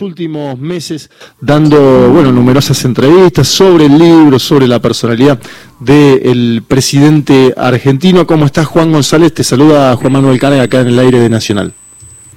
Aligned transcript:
últimos 0.00 0.58
meses 0.58 1.10
dando 1.40 2.10
bueno 2.10 2.32
numerosas 2.32 2.84
entrevistas 2.84 3.48
sobre 3.48 3.86
el 3.86 3.98
libro, 3.98 4.38
sobre 4.38 4.66
la 4.66 4.80
personalidad 4.80 5.38
del 5.80 6.62
presidente 6.66 7.52
argentino. 7.56 8.26
¿Cómo 8.26 8.46
estás, 8.46 8.66
Juan 8.66 8.92
González? 8.92 9.32
Te 9.32 9.44
saluda 9.44 9.96
Juan 9.96 10.12
Manuel 10.12 10.38
Carga 10.38 10.62
acá 10.62 10.80
en 10.80 10.88
el 10.88 10.98
aire 10.98 11.20
de 11.20 11.28
Nacional. 11.28 11.72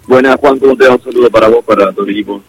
Buenas, 0.07 0.37
Juan, 0.37 0.57
¿cómo 0.59 0.75
te 0.75 0.87
va? 0.87 0.95
Un 0.95 1.03
saludo 1.03 1.29
para 1.29 1.47
vos, 1.49 1.63
para 1.63 1.91
todo 1.91 2.05
el 2.05 2.11
equipo. 2.11 2.41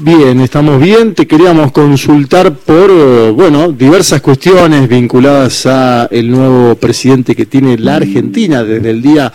Bien, 0.00 0.40
estamos 0.40 0.80
bien. 0.80 1.14
Te 1.14 1.26
queríamos 1.26 1.72
consultar 1.72 2.54
por, 2.54 3.32
bueno, 3.32 3.72
diversas 3.72 4.20
cuestiones 4.20 4.88
vinculadas 4.88 5.66
a 5.66 6.08
el 6.10 6.30
nuevo 6.30 6.74
presidente 6.76 7.34
que 7.34 7.46
tiene 7.46 7.76
la 7.78 7.96
Argentina 7.96 8.62
desde 8.62 8.90
el 8.90 9.02
día 9.02 9.32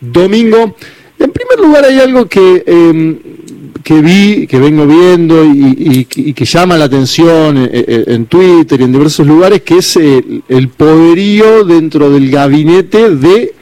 domingo. 0.00 0.76
En 1.18 1.30
primer 1.30 1.60
lugar, 1.60 1.84
hay 1.84 2.00
algo 2.00 2.26
que 2.26 2.64
eh, 2.66 3.39
que 3.82 4.00
vi, 4.00 4.46
que 4.46 4.58
vengo 4.58 4.86
viendo 4.86 5.44
y, 5.44 6.04
que 6.04 6.44
llama 6.44 6.76
la 6.76 6.86
atención 6.86 7.58
eh, 7.58 7.70
eh, 7.72 8.04
en, 8.08 8.26
Twitter 8.26 8.80
y 8.80 8.84
en 8.84 8.92
diversos 8.92 9.26
lugares, 9.26 9.62
que 9.62 9.78
es 9.78 9.96
el, 9.96 10.68
poderío 10.68 11.64
dentro 11.64 12.10
del 12.10 12.30
gabinete 12.30 13.14
de 13.16 13.54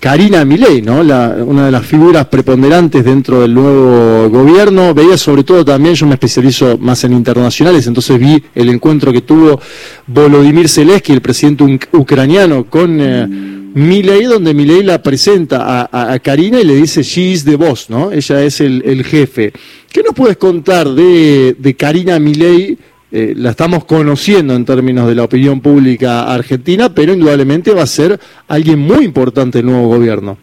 Karina 0.00 0.44
Milei, 0.44 0.82
¿no? 0.82 1.00
una 1.00 1.66
de 1.66 1.70
las 1.72 1.84
figuras 1.86 2.26
preponderantes 2.26 3.04
dentro 3.04 3.40
del 3.40 3.54
nuevo 3.54 4.28
gobierno. 4.30 4.94
Veía 4.94 5.16
sobre 5.16 5.44
todo 5.44 5.64
también, 5.64 5.94
yo 5.94 6.06
me 6.06 6.14
especializo 6.14 6.78
más 6.78 7.02
en 7.04 7.12
internacionales, 7.12 7.86
entonces 7.86 8.18
vi 8.18 8.42
el 8.54 8.68
encuentro 8.68 9.12
que 9.12 9.22
tuvo 9.22 9.60
Volodymyr 10.06 10.68
Zelensky, 10.68 11.12
el 11.12 11.20
presidente 11.20 11.64
ucraniano, 11.92 12.64
con... 12.64 12.98
Eh, 13.00 13.55
Milei, 13.74 14.24
donde 14.24 14.54
Milei 14.54 14.82
la 14.82 15.02
presenta 15.02 15.88
a, 15.90 16.18
Karina 16.20 16.60
y 16.60 16.64
le 16.64 16.74
dice, 16.74 17.02
she 17.02 17.32
is 17.32 17.44
the 17.44 17.56
boss, 17.56 17.90
¿no? 17.90 18.10
Ella 18.12 18.42
es 18.42 18.60
el, 18.60 19.04
jefe. 19.04 19.52
¿Qué 19.92 20.02
nos 20.02 20.14
puedes 20.14 20.36
contar 20.36 20.88
de, 20.88 21.76
Karina 21.78 22.18
Milei? 22.18 22.78
Eh, 23.12 23.34
la 23.36 23.50
estamos 23.50 23.84
conociendo 23.84 24.54
en 24.54 24.64
términos 24.64 25.08
de 25.08 25.14
la 25.14 25.24
opinión 25.24 25.60
pública 25.60 26.32
argentina, 26.34 26.92
pero 26.92 27.12
indudablemente 27.12 27.72
va 27.72 27.82
a 27.82 27.86
ser 27.86 28.18
alguien 28.48 28.80
muy 28.80 29.04
importante 29.04 29.60
el 29.60 29.66
nuevo 29.66 29.88
gobierno. 29.88 30.36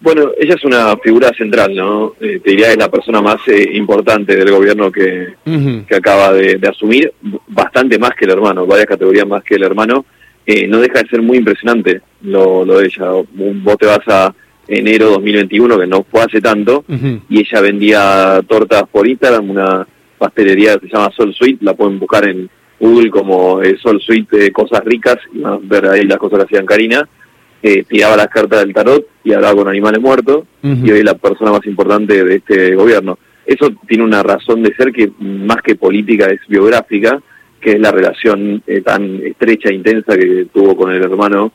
Bueno, 0.00 0.30
ella 0.38 0.54
es 0.54 0.64
una 0.64 0.96
figura 0.98 1.32
central, 1.36 1.74
¿no? 1.74 2.14
Eh, 2.20 2.40
te 2.44 2.50
diría 2.50 2.66
que 2.66 2.72
es 2.72 2.78
la 2.78 2.90
persona 2.90 3.22
más 3.22 3.36
eh, 3.48 3.70
importante 3.72 4.36
del 4.36 4.50
gobierno 4.50 4.92
que, 4.92 5.34
que 5.44 5.94
acaba 5.94 6.32
de, 6.32 6.56
de, 6.56 6.68
asumir, 6.68 7.12
bastante 7.48 7.98
más 7.98 8.10
que 8.10 8.26
el 8.26 8.32
hermano, 8.32 8.66
varias 8.66 8.86
categorías 8.86 9.26
más 9.26 9.42
que 9.42 9.54
el 9.54 9.62
hermano. 9.62 10.04
Eh, 10.46 10.68
no 10.68 10.78
deja 10.78 11.02
de 11.02 11.08
ser 11.08 11.22
muy 11.22 11.38
impresionante 11.38 12.00
lo, 12.22 12.64
lo 12.64 12.78
de 12.78 12.86
ella. 12.86 13.10
Vos 13.34 13.76
te 13.78 13.86
vas 13.86 14.06
a 14.06 14.34
enero 14.68 15.10
2021, 15.10 15.78
que 15.78 15.86
no 15.86 16.04
fue 16.10 16.22
hace 16.22 16.40
tanto, 16.40 16.84
y 17.28 17.40
ella 17.40 17.60
vendía 17.60 18.40
tortas 18.48 18.84
por 18.90 19.06
Instagram, 19.06 19.50
una 19.50 19.86
pastelería 20.18 20.78
que 20.78 20.88
se 20.88 20.96
llama 20.96 21.12
Sol 21.16 21.34
Sweet, 21.34 21.62
la 21.62 21.74
pueden 21.74 21.98
buscar 21.98 22.26
en 22.26 22.48
Google 22.80 23.10
como 23.10 23.62
eh, 23.62 23.76
Sol 23.80 24.00
Sweet 24.00 24.52
Cosas 24.52 24.84
Ricas, 24.84 25.18
y 25.32 25.40
van 25.40 25.54
a 25.54 25.58
ver 25.62 25.86
ahí 25.86 26.04
las 26.04 26.18
cosas 26.18 26.40
que 26.40 26.44
hacían 26.46 26.66
Karina. 26.66 27.08
Eh, 27.62 27.84
tiraba 27.88 28.16
las 28.16 28.28
cartas 28.28 28.60
del 28.60 28.74
tarot 28.74 29.06
y 29.24 29.32
hablaba 29.32 29.56
con 29.56 29.68
animales 29.68 30.00
muertos, 30.00 30.44
y 30.62 30.90
hoy 30.90 30.98
es 30.98 31.04
la 31.04 31.14
persona 31.14 31.52
más 31.52 31.64
importante 31.66 32.22
de 32.22 32.36
este 32.36 32.74
gobierno. 32.74 33.18
Eso 33.44 33.72
tiene 33.86 34.04
una 34.04 34.22
razón 34.22 34.62
de 34.62 34.74
ser 34.74 34.92
que 34.92 35.10
más 35.18 35.58
que 35.62 35.76
política 35.76 36.26
es 36.26 36.40
biográfica, 36.48 37.20
que 37.66 37.72
es 37.72 37.80
la 37.80 37.90
relación 37.90 38.62
eh, 38.64 38.80
tan 38.80 39.20
estrecha 39.24 39.70
e 39.70 39.74
intensa 39.74 40.16
que 40.16 40.46
tuvo 40.54 40.76
con 40.76 40.92
el 40.92 41.02
hermano 41.02 41.50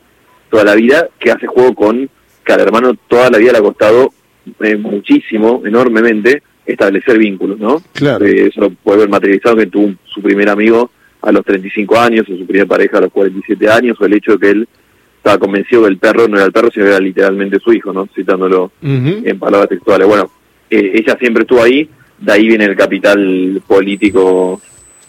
toda 0.50 0.62
la 0.62 0.74
vida, 0.74 1.08
que 1.18 1.30
hace 1.30 1.46
juego 1.46 1.74
con 1.74 2.10
que 2.44 2.52
al 2.52 2.60
hermano 2.60 2.92
toda 3.08 3.30
la 3.30 3.38
vida 3.38 3.52
le 3.52 3.58
ha 3.58 3.62
costado 3.62 4.12
eh, 4.60 4.76
muchísimo, 4.76 5.62
enormemente, 5.64 6.42
establecer 6.66 7.16
vínculos, 7.16 7.58
¿no? 7.58 7.82
Claro. 7.94 8.26
Eh, 8.26 8.48
eso 8.48 8.60
lo 8.60 8.70
puede 8.72 8.98
ver 8.98 9.08
materializado 9.08 9.56
que 9.56 9.68
tuvo 9.68 9.94
su 10.04 10.20
primer 10.20 10.50
amigo 10.50 10.90
a 11.22 11.32
los 11.32 11.46
35 11.46 11.98
años, 11.98 12.28
o 12.28 12.36
su 12.36 12.44
primera 12.44 12.66
pareja 12.66 12.98
a 12.98 13.00
los 13.00 13.10
47 13.10 13.70
años, 13.70 13.98
o 13.98 14.04
el 14.04 14.12
hecho 14.12 14.32
de 14.32 14.38
que 14.38 14.50
él 14.50 14.68
estaba 15.16 15.38
convencido 15.38 15.84
que 15.84 15.88
el 15.88 15.96
perro 15.96 16.28
no 16.28 16.36
era 16.36 16.44
el 16.44 16.52
perro, 16.52 16.70
sino 16.70 16.88
era 16.88 17.00
literalmente 17.00 17.58
su 17.58 17.72
hijo, 17.72 17.90
¿no? 17.90 18.06
Citándolo 18.14 18.72
en 18.82 19.38
palabras 19.38 19.70
textuales. 19.70 20.06
Bueno, 20.06 20.30
ella 20.68 21.16
siempre 21.18 21.44
estuvo 21.44 21.62
ahí, 21.62 21.88
de 22.18 22.32
ahí 22.32 22.48
viene 22.48 22.66
el 22.66 22.76
capital 22.76 23.62
político 23.66 24.60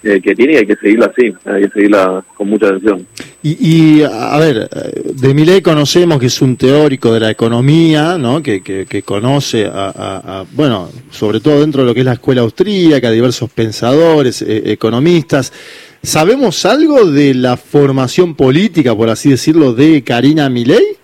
eh, 0.06 0.20
que 0.22 0.36
tiene 0.36 0.54
y 0.54 0.56
hay 0.58 0.66
que 0.66 0.76
seguirla 0.76 1.06
así, 1.06 1.34
hay 1.46 1.62
que 1.64 1.70
seguirla 1.70 2.26
con 2.36 2.50
mucha 2.50 2.68
atención. 2.68 3.08
Y, 3.42 4.02
a 4.02 4.38
ver, 4.38 4.70
de 4.70 5.34
Miley 5.34 5.62
conocemos 5.62 6.20
que 6.20 6.26
es 6.26 6.42
un 6.42 6.58
teórico 6.58 7.14
de 7.14 7.22
la 7.22 7.32
economía, 7.32 8.18
¿no? 8.18 8.44
que, 8.44 8.62
que, 8.62 9.02
conoce, 9.04 9.66
a, 9.66 10.44
bueno, 10.52 10.90
sobre 11.10 11.40
todo 11.40 11.62
dentro 11.62 11.84
de 11.84 11.88
lo 11.88 11.94
que 11.94 12.02
es 12.02 12.06
la 12.06 12.14
escuela 12.14 12.42
austríaca, 12.42 13.12
diversos 13.12 13.50
pensadores, 13.50 14.42
eh, 14.42 14.74
economistas. 14.74 15.54
¿Sabemos 16.02 16.66
algo 16.66 17.06
de 17.06 17.34
la 17.34 17.56
formación 17.56 18.36
política, 18.36 18.94
por 18.94 19.10
así 19.10 19.30
decirlo, 19.30 19.74
de 19.74 20.04
Karina 20.04 20.50
Milei? 20.50 20.98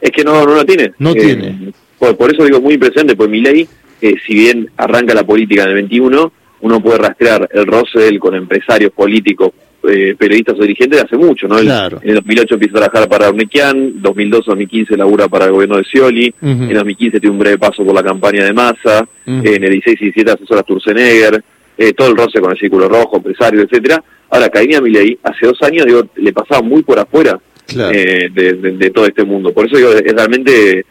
Es 0.00 0.12
que 0.12 0.22
no, 0.22 0.44
no 0.44 0.54
la 0.54 0.64
tiene. 0.64 0.92
No 0.98 1.12
tiene. 1.12 1.72
Por, 1.98 2.16
por, 2.16 2.32
eso 2.32 2.44
digo 2.44 2.60
muy 2.60 2.78
presente, 2.78 3.16
pues 3.16 3.28
Milei, 3.28 3.68
si 4.00 4.34
bien 4.34 4.70
arranca 4.76 5.12
la 5.12 5.24
política 5.24 5.64
en 5.64 5.70
el 5.70 5.74
21, 5.74 6.32
uno 6.62 6.80
puede 6.80 6.98
rastrear 6.98 7.48
el 7.52 7.66
roce 7.66 7.98
de 8.00 8.08
él 8.08 8.18
con 8.18 8.34
empresarios 8.34 8.92
políticos, 8.92 9.50
eh, 9.88 10.14
periodistas 10.16 10.56
o 10.58 10.62
dirigentes 10.62 11.02
hace 11.02 11.16
mucho, 11.16 11.48
¿no? 11.48 11.58
Claro. 11.58 11.98
En 12.02 12.10
el 12.10 12.14
2008 12.16 12.54
empieza 12.54 12.78
a 12.78 12.80
trabajar 12.82 13.08
para 13.08 13.28
Ornequian, 13.28 14.00
2002-2015 14.00 14.96
labura 14.96 15.28
para 15.28 15.46
el 15.46 15.52
gobierno 15.52 15.76
de 15.76 15.84
Scioli, 15.84 16.32
en 16.40 16.72
2015 16.72 17.20
tiene 17.20 17.32
un 17.32 17.38
breve 17.38 17.58
paso 17.58 17.84
por 17.84 17.94
la 17.94 18.02
campaña 18.02 18.44
de 18.44 18.52
Massa, 18.52 19.06
en 19.26 19.64
el 19.64 19.70
16 19.70 20.00
y 20.00 20.04
17 20.04 20.30
asesora 20.30 20.60
a 20.60 20.62
Sturzenegger, 20.62 21.42
eh, 21.76 21.92
todo 21.94 22.08
el 22.08 22.16
roce 22.16 22.40
con 22.40 22.52
el 22.52 22.58
Círculo 22.58 22.88
Rojo, 22.88 23.16
empresarios, 23.16 23.64
etcétera. 23.64 24.02
Ahora, 24.30 24.48
Karina 24.48 24.80
Milei, 24.80 25.18
hace 25.22 25.46
dos 25.46 25.60
años, 25.62 25.84
digo, 25.84 26.06
le 26.16 26.32
pasaba 26.32 26.62
muy 26.62 26.82
por 26.82 26.98
afuera 26.98 27.40
eh, 27.76 28.28
de, 28.32 28.90
todo 28.90 29.06
este 29.06 29.24
mundo. 29.24 29.52
Por 29.52 29.66
eso 29.66 29.76
digo, 29.76 29.90
es 29.90 30.12
realmente 30.12 30.86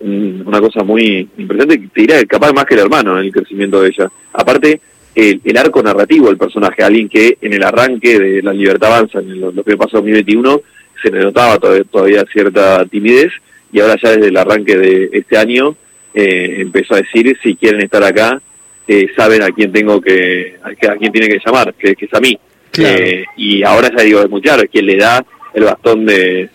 una 0.00 0.60
cosa 0.60 0.84
muy 0.84 1.28
importante, 1.38 1.78
te 1.92 2.00
dirá 2.00 2.24
capaz 2.24 2.52
más 2.52 2.64
que 2.64 2.74
el 2.74 2.80
hermano 2.80 3.18
en 3.18 3.26
el 3.26 3.32
crecimiento 3.32 3.82
de 3.82 3.88
ella. 3.88 4.10
Aparte, 4.32 4.80
el, 5.14 5.56
arco 5.56 5.82
narrativo 5.82 6.28
del 6.28 6.36
personaje, 6.36 6.82
alguien 6.82 7.08
que 7.08 7.38
en 7.40 7.52
el 7.52 7.62
arranque 7.62 8.18
de 8.18 8.42
La 8.42 8.52
Libertad 8.52 8.94
Avanza, 8.94 9.18
en 9.18 9.40
lo, 9.40 9.52
que 9.64 9.76
pasó 9.76 9.98
en 9.98 10.04
2021, 10.04 10.60
se 11.02 11.10
le 11.10 11.20
notaba 11.20 11.58
todavía, 11.58 12.24
cierta 12.32 12.84
timidez, 12.86 13.32
y 13.72 13.80
ahora 13.80 13.96
ya 14.02 14.10
desde 14.10 14.28
el 14.28 14.36
arranque 14.36 14.76
de 14.76 15.10
este 15.12 15.36
año 15.36 15.76
eh, 16.14 16.56
empezó 16.58 16.94
a 16.94 16.98
decir, 16.98 17.36
si 17.42 17.56
quieren 17.56 17.80
estar 17.80 18.02
acá, 18.02 18.40
eh, 18.86 19.08
saben 19.16 19.42
a 19.42 19.50
quién 19.50 19.72
tengo 19.72 20.00
que, 20.00 20.56
a, 20.62 20.70
quién 20.96 21.12
tiene 21.12 21.28
que 21.28 21.40
llamar, 21.44 21.74
que, 21.74 21.96
es 21.98 22.14
a 22.14 22.20
mí. 22.20 22.38
Eh, 22.78 23.24
y 23.36 23.62
ahora 23.64 23.90
ya 23.94 24.04
digo, 24.04 24.22
es 24.22 24.30
muy 24.30 24.40
claro, 24.40 24.62
es 24.62 24.70
quien 24.70 24.86
le 24.86 24.96
da 24.96 25.24
el 25.52 25.64
bastón 25.64 26.06
de, 26.06 26.48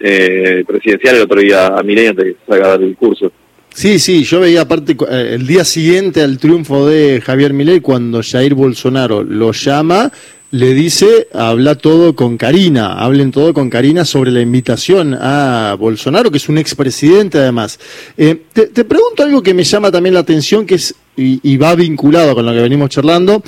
eh, 0.00 0.64
presidencial 0.66 1.16
el 1.16 1.22
otro 1.22 1.40
día 1.40 1.66
a 1.66 1.78
antes 1.80 2.16
de 2.16 2.24
que 2.24 2.36
salga 2.46 2.74
el 2.74 2.88
discurso. 2.88 3.30
Sí, 3.72 3.98
sí, 3.98 4.24
yo 4.24 4.40
veía 4.40 4.62
aparte 4.62 4.96
eh, 5.10 5.34
el 5.34 5.46
día 5.46 5.64
siguiente 5.64 6.22
al 6.22 6.38
triunfo 6.38 6.88
de 6.88 7.20
Javier 7.20 7.52
Milei 7.52 7.80
cuando 7.80 8.20
Jair 8.22 8.54
Bolsonaro 8.54 9.22
lo 9.22 9.52
llama, 9.52 10.10
le 10.52 10.74
dice, 10.74 11.28
habla 11.32 11.76
todo 11.76 12.16
con 12.16 12.36
Karina, 12.36 12.94
hablen 12.94 13.30
todo 13.30 13.54
con 13.54 13.70
Karina 13.70 14.04
sobre 14.04 14.32
la 14.32 14.40
invitación 14.40 15.14
a 15.14 15.76
Bolsonaro, 15.78 16.30
que 16.30 16.38
es 16.38 16.48
un 16.48 16.58
expresidente 16.58 17.38
además. 17.38 17.78
Eh, 18.16 18.42
te, 18.52 18.84
pregunto 18.84 19.22
algo 19.22 19.42
que 19.42 19.54
me 19.54 19.62
llama 19.62 19.92
también 19.92 20.14
la 20.14 20.20
atención, 20.20 20.66
que 20.66 20.74
es, 20.74 20.94
y, 21.16 21.56
va 21.56 21.76
vinculado 21.76 22.34
con 22.34 22.46
lo 22.46 22.52
que 22.52 22.62
venimos 22.62 22.90
charlando, 22.90 23.42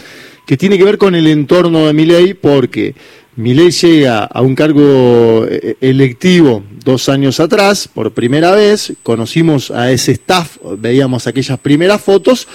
que 0.47 0.57
tiene 0.57 0.79
que 0.79 0.85
ver 0.85 0.99
con 0.99 1.17
el 1.17 1.27
entorno 1.27 1.87
de 1.87 1.93
Milei, 1.93 2.35
porque 2.35 2.95
Milei 3.35 3.71
llega 3.71 4.25
a 4.25 4.43
un 4.43 4.55
cargo 4.55 5.47
eh, 5.49 5.77
electivo 5.81 6.63
dos 6.85 7.09
años 7.09 7.41
atrás, 7.41 7.89
por 7.89 8.13
primera 8.13 8.51
vez, 8.53 8.93
conocimos 9.03 9.71
a 9.71 9.91
ese 9.91 10.13
staff, 10.13 10.59
veíamos 10.79 11.27
aquellas 11.27 11.59
primeras 11.59 12.03
fotos, 12.03 12.47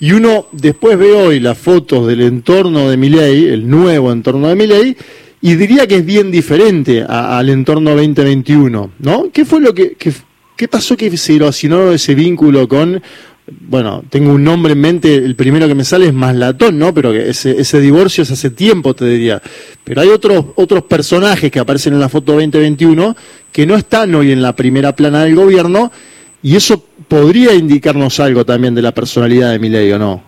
y 0.00 0.12
uno 0.12 0.46
después 0.52 0.96
ve 0.96 1.12
hoy 1.12 1.38
las 1.38 1.58
fotos 1.58 2.06
del 2.06 2.22
entorno 2.22 2.88
de 2.88 2.96
Milei, 2.96 3.48
el 3.48 3.68
nuevo 3.68 4.10
entorno 4.10 4.48
de 4.48 4.56
Milei, 4.56 4.96
y 5.42 5.54
diría 5.56 5.86
que 5.86 5.96
es 5.96 6.06
bien 6.06 6.30
diferente 6.30 7.04
al 7.06 7.50
entorno 7.50 7.90
2021, 7.90 8.90
¿no? 9.00 9.30
¿Qué 9.32 9.44
fue 9.44 9.60
lo 9.60 9.74
que, 9.74 9.96
qué 9.98 10.68
pasó 10.68 10.96
que 10.96 11.14
se 11.16 11.36
erosionó 11.36 11.92
ese 11.92 12.14
vínculo 12.14 12.68
con 12.68 13.02
bueno, 13.46 14.04
tengo 14.08 14.32
un 14.32 14.44
nombre 14.44 14.72
en 14.72 14.80
mente, 14.80 15.16
el 15.16 15.34
primero 15.34 15.66
que 15.66 15.74
me 15.74 15.84
sale 15.84 16.06
es 16.06 16.14
Maslatón, 16.14 16.78
¿no? 16.78 16.94
Pero 16.94 17.12
ese, 17.12 17.60
ese 17.60 17.80
divorcio 17.80 18.22
es 18.22 18.30
hace 18.30 18.50
tiempo, 18.50 18.94
te 18.94 19.04
diría. 19.06 19.42
Pero 19.82 20.00
hay 20.00 20.08
otros, 20.08 20.46
otros 20.54 20.84
personajes 20.84 21.50
que 21.50 21.58
aparecen 21.58 21.92
en 21.94 22.00
la 22.00 22.08
foto 22.08 22.32
2021 22.32 23.16
que 23.50 23.66
no 23.66 23.74
están 23.74 24.14
hoy 24.14 24.32
en 24.32 24.42
la 24.42 24.54
primera 24.54 24.94
plana 24.94 25.24
del 25.24 25.34
gobierno 25.34 25.90
y 26.42 26.56
eso 26.56 26.84
podría 27.08 27.52
indicarnos 27.54 28.20
algo 28.20 28.44
también 28.44 28.74
de 28.74 28.82
la 28.82 28.92
personalidad 28.92 29.52
de 29.52 29.58
Milei, 29.58 29.92
¿o 29.92 29.98
no? 29.98 30.22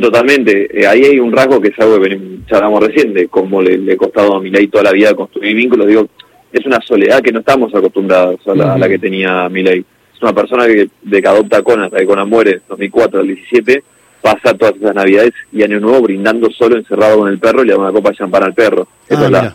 Totalmente. 0.00 0.80
Eh, 0.80 0.86
ahí 0.86 1.04
hay 1.04 1.18
un 1.18 1.32
rasgo 1.32 1.60
que 1.60 1.68
es 1.68 1.78
algo 1.80 2.00
que 2.00 2.16
charlamos 2.46 2.86
recién, 2.86 3.12
de 3.12 3.26
cómo 3.26 3.60
le, 3.60 3.78
le 3.78 3.94
ha 3.94 3.96
costado 3.96 4.36
a 4.36 4.40
Milei 4.40 4.68
toda 4.68 4.84
la 4.84 4.92
vida 4.92 5.12
construir 5.14 5.56
vínculos. 5.56 5.88
Digo, 5.88 6.08
es 6.52 6.64
una 6.64 6.78
soledad 6.86 7.20
que 7.20 7.32
no 7.32 7.40
estamos 7.40 7.74
acostumbrados 7.74 8.40
a 8.46 8.54
la, 8.54 8.74
a 8.74 8.78
la 8.78 8.88
que 8.88 9.00
tenía 9.00 9.48
Milei 9.48 9.84
una 10.22 10.32
persona 10.32 10.66
que 10.66 10.88
de 11.02 11.22
que 11.22 11.28
adopta 11.28 11.62
Conan, 11.62 11.86
hasta 11.86 11.98
que 11.98 12.06
Conan 12.06 12.28
muere 12.28 12.52
en 12.52 12.62
2004 12.68 13.20
al 13.20 13.26
17, 13.26 13.82
pasa 14.20 14.54
todas 14.54 14.76
esas 14.76 14.94
navidades 14.94 15.32
y 15.52 15.62
año 15.62 15.80
nuevo 15.80 16.00
brindando 16.02 16.50
solo 16.50 16.76
encerrado 16.76 17.18
con 17.18 17.28
el 17.28 17.38
perro 17.38 17.62
y 17.62 17.66
le 17.66 17.72
da 17.72 17.78
una 17.78 17.92
copa 17.92 18.10
de 18.10 18.16
champán 18.16 18.44
al 18.44 18.54
perro. 18.54 18.86
Esa 19.08 19.22
ah, 19.26 19.26
es 19.26 19.52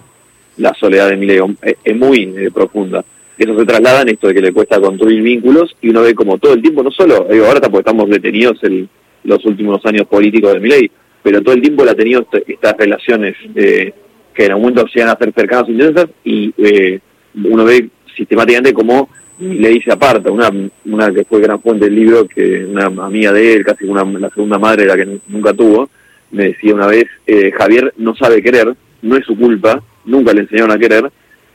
la, 0.58 0.74
soledad 0.74 1.10
de 1.10 1.16
Milei, 1.16 1.40
es, 1.84 1.96
muy 1.96 2.34
eh, 2.38 2.52
profunda. 2.54 3.04
Eso 3.38 3.58
se 3.58 3.66
traslada 3.66 4.02
en 4.02 4.10
esto 4.10 4.28
de 4.28 4.34
que 4.34 4.42
le 4.42 4.52
cuesta 4.52 4.82
construir 4.82 5.22
vínculos 5.22 5.76
y 5.82 5.90
uno 5.90 6.02
ve 6.02 6.14
como 6.14 6.38
todo 6.38 6.54
el 6.54 6.62
tiempo, 6.62 6.84
no 6.84 6.92
solo, 6.92 7.28
digo, 7.30 7.46
ahora 7.46 7.62
porque 7.62 7.90
estamos 7.90 8.10
detenidos 8.10 8.62
en 8.64 8.90
los 9.24 9.46
últimos 9.46 9.86
años 9.86 10.08
políticos 10.08 10.54
de 10.54 10.60
Milei, 10.60 10.92
pero 11.24 11.42
todo 11.42 11.54
el 11.54 11.62
tiempo 11.62 11.84
él 11.84 11.90
ha 11.90 11.96
tenido 11.96 12.26
estas 12.48 12.78
relaciones 12.78 13.36
eh, 13.56 13.94
que 14.34 14.46
en 14.46 14.52
algún 14.52 14.70
momento 14.70 14.88
llegan 14.94 15.10
a 15.10 15.18
ser 15.18 15.34
cercanas 15.34 15.68
e 15.68 15.72
intensas 15.72 16.08
y 16.24 16.54
eh, 16.58 17.00
uno 17.44 17.64
ve 17.64 17.90
sistemáticamente 18.16 18.74
como 18.74 19.10
Milei 19.40 19.82
se 19.82 19.92
aparta, 19.92 20.32
una, 20.32 20.50
una 20.86 21.12
que 21.12 21.24
fue 21.24 21.42
gran 21.42 21.62
fuente 21.62 21.86
del 21.86 21.96
libro, 21.96 22.28
que 22.28 22.66
una 22.66 22.86
amiga 22.86 23.32
de 23.32 23.54
él, 23.54 23.66
casi 23.66 23.86
una, 23.86 24.04
la 24.04 24.30
segunda 24.30 24.58
madre 24.58 24.86
la 24.86 24.96
que 24.96 25.20
nunca 25.28 25.54
tuvo, 25.54 25.90
me 26.32 26.46
decía 26.46 26.74
una 26.74 26.88
vez, 26.88 27.06
eh, 27.26 27.52
Javier 27.52 27.94
no 27.98 28.16
sabe 28.16 28.42
querer, 28.42 28.76
no 29.02 29.16
es 29.16 29.26
su 29.26 29.38
culpa, 29.38 29.82
nunca 30.06 30.34
le 30.34 30.42
enseñaron 30.42 30.72
a 30.72 30.80
querer, 30.80 31.12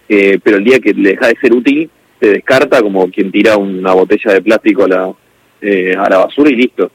eh, 0.08 0.38
pero 0.42 0.58
el 0.58 0.64
día 0.64 0.78
que 0.78 0.94
le 0.94 1.10
deja 1.10 1.28
de 1.28 1.36
ser 1.40 1.52
útil, 1.52 1.90
se 2.20 2.28
descarta 2.28 2.80
como 2.80 3.10
quien 3.10 3.32
tira 3.32 3.56
una 3.56 3.92
botella 3.94 4.32
de 4.32 4.42
plástico 4.42 4.84
a 4.84 4.88
la, 4.88 5.12
eh, 5.60 5.94
a 5.98 6.08
la 6.08 6.18
basura 6.18 6.50
y 6.50 6.54
listo. 6.54 6.90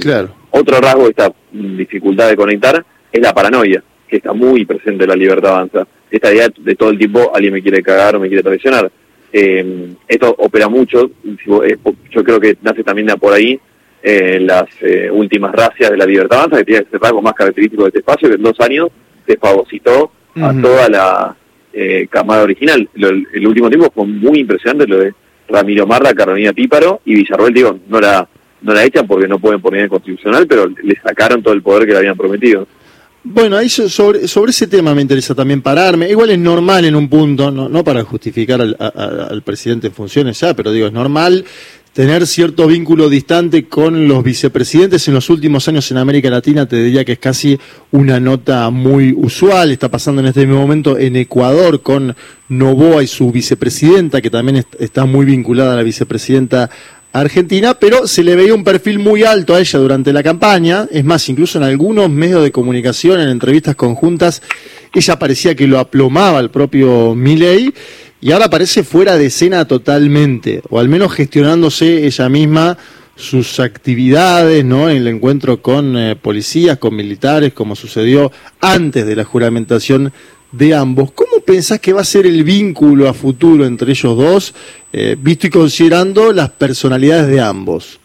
claro. 0.00 0.34
Otro 0.52 0.80
rasgo 0.80 1.04
de 1.04 1.10
esta 1.10 1.32
dificultad 1.52 2.28
de 2.28 2.36
conectar 2.36 2.84
es 3.12 3.20
la 3.20 3.34
paranoia, 3.34 3.82
que 4.08 4.16
está 4.16 4.32
muy 4.32 4.64
presente 4.64 5.04
en 5.04 5.10
la 5.10 5.16
libertad 5.16 5.52
avanza. 5.52 5.86
Esta 6.10 6.32
idea 6.32 6.48
de 6.58 6.74
todo 6.74 6.90
el 6.90 6.98
tiempo 6.98 7.30
alguien 7.34 7.52
me 7.52 7.62
quiere 7.62 7.82
cagar 7.82 8.16
o 8.16 8.20
me 8.20 8.28
quiere 8.28 8.42
traicionar 8.42 8.90
eh, 9.32 9.94
esto 10.08 10.34
opera 10.38 10.68
mucho, 10.68 11.10
yo 11.46 12.24
creo 12.24 12.40
que 12.40 12.56
nace 12.62 12.82
también 12.82 13.06
de 13.06 13.16
por 13.16 13.32
ahí 13.32 13.60
eh, 14.02 14.38
las 14.40 14.64
eh, 14.80 15.10
últimas 15.10 15.52
racias 15.52 15.90
de 15.90 15.96
la 15.96 16.06
libertad 16.06 16.38
avanza, 16.38 16.56
que 16.58 16.64
tiene 16.64 16.86
ese 16.88 16.96
rasgo 16.98 17.20
más 17.20 17.34
característico 17.34 17.82
de 17.82 17.88
este 17.88 17.98
espacio, 17.98 18.28
que 18.30 18.36
en 18.36 18.42
dos 18.42 18.58
años 18.60 18.88
se 19.26 19.36
fagocitó 19.36 20.10
a 20.40 20.54
toda 20.54 20.88
la 20.88 21.36
eh, 21.72 22.06
camada 22.08 22.42
original. 22.42 22.88
el 22.94 23.46
último 23.46 23.68
tiempo 23.68 23.90
fue 23.94 24.06
muy 24.06 24.38
impresionante 24.38 24.86
lo 24.86 24.98
de 24.98 25.12
Ramiro 25.48 25.86
Marra, 25.86 26.14
Carolina 26.14 26.52
Píparo 26.52 27.00
y 27.04 27.14
Villarroel, 27.16 27.52
digo, 27.52 27.78
no 27.88 28.00
la, 28.00 28.26
no 28.62 28.72
la 28.72 28.84
echan 28.84 29.06
porque 29.06 29.28
no 29.28 29.38
pueden 29.38 29.60
poner 29.60 29.82
en 29.82 29.88
constitucional, 29.88 30.46
pero 30.46 30.66
le 30.66 30.98
sacaron 31.00 31.42
todo 31.42 31.52
el 31.52 31.62
poder 31.62 31.86
que 31.86 31.92
le 31.92 31.98
habían 31.98 32.16
prometido. 32.16 32.66
Bueno, 33.22 33.58
ahí 33.58 33.68
sobre, 33.68 34.26
sobre 34.26 34.50
ese 34.50 34.66
tema 34.66 34.94
me 34.94 35.02
interesa 35.02 35.34
también 35.34 35.60
pararme. 35.60 36.08
Igual 36.08 36.30
es 36.30 36.38
normal 36.38 36.86
en 36.86 36.94
un 36.94 37.08
punto, 37.08 37.50
no, 37.50 37.68
no 37.68 37.84
para 37.84 38.02
justificar 38.02 38.60
al, 38.62 39.42
presidente 39.42 39.88
en 39.88 39.92
funciones 39.92 40.40
ya, 40.40 40.54
pero 40.54 40.72
digo, 40.72 40.86
es 40.86 40.92
normal 40.92 41.44
tener 41.92 42.26
cierto 42.26 42.66
vínculo 42.66 43.10
distante 43.10 43.66
con 43.66 44.08
los 44.08 44.22
vicepresidentes 44.22 45.06
en 45.08 45.14
los 45.14 45.28
últimos 45.28 45.66
años 45.68 45.90
en 45.90 45.98
América 45.98 46.30
Latina, 46.30 46.66
te 46.66 46.82
diría 46.82 47.04
que 47.04 47.12
es 47.12 47.18
casi 47.18 47.58
una 47.90 48.20
nota 48.20 48.70
muy 48.70 49.12
usual. 49.12 49.70
Está 49.70 49.90
pasando 49.90 50.22
en 50.22 50.28
este 50.28 50.46
mismo 50.46 50.62
momento 50.62 50.96
en 50.96 51.16
Ecuador 51.16 51.82
con 51.82 52.16
Novoa 52.48 53.02
y 53.02 53.06
su 53.06 53.30
vicepresidenta, 53.30 54.22
que 54.22 54.30
también 54.30 54.64
está 54.78 55.04
muy 55.04 55.26
vinculada 55.26 55.74
a 55.74 55.76
la 55.76 55.82
vicepresidenta 55.82 56.70
Argentina, 57.12 57.74
pero 57.74 58.06
se 58.06 58.22
le 58.22 58.36
veía 58.36 58.54
un 58.54 58.62
perfil 58.62 58.98
muy 58.98 59.24
alto 59.24 59.54
a 59.54 59.60
ella 59.60 59.78
durante 59.78 60.12
la 60.12 60.22
campaña. 60.22 60.86
Es 60.90 61.04
más, 61.04 61.28
incluso 61.28 61.58
en 61.58 61.64
algunos 61.64 62.08
medios 62.08 62.42
de 62.42 62.52
comunicación, 62.52 63.20
en 63.20 63.28
entrevistas 63.28 63.74
conjuntas, 63.74 64.42
ella 64.94 65.18
parecía 65.18 65.54
que 65.54 65.66
lo 65.66 65.78
aplomaba 65.78 66.38
el 66.38 66.50
propio 66.50 67.14
Milley 67.14 67.74
y 68.20 68.32
ahora 68.32 68.50
parece 68.50 68.84
fuera 68.84 69.16
de 69.16 69.26
escena 69.26 69.66
totalmente, 69.66 70.62
o 70.68 70.78
al 70.78 70.88
menos 70.88 71.12
gestionándose 71.12 72.06
ella 72.06 72.28
misma 72.28 72.78
sus 73.16 73.60
actividades, 73.60 74.64
¿no? 74.64 74.88
En 74.88 74.98
el 74.98 75.08
encuentro 75.08 75.60
con 75.60 75.96
eh, 75.96 76.16
policías, 76.16 76.78
con 76.78 76.96
militares, 76.96 77.52
como 77.52 77.76
sucedió 77.76 78.30
antes 78.60 79.06
de 79.06 79.16
la 79.16 79.24
juramentación 79.24 80.12
de 80.52 80.74
ambos. 80.74 81.12
¿Cómo 81.12 81.40
pensás 81.44 81.80
que 81.80 81.92
va 81.92 82.00
a 82.00 82.04
ser 82.04 82.26
el 82.26 82.44
vínculo 82.44 83.08
a 83.08 83.14
futuro 83.14 83.64
entre 83.64 83.92
ellos 83.92 84.16
dos, 84.16 84.54
eh, 84.92 85.16
visto 85.18 85.46
y 85.46 85.50
considerando 85.50 86.32
las 86.32 86.50
personalidades 86.50 87.28
de 87.28 87.40
ambos? 87.40 88.00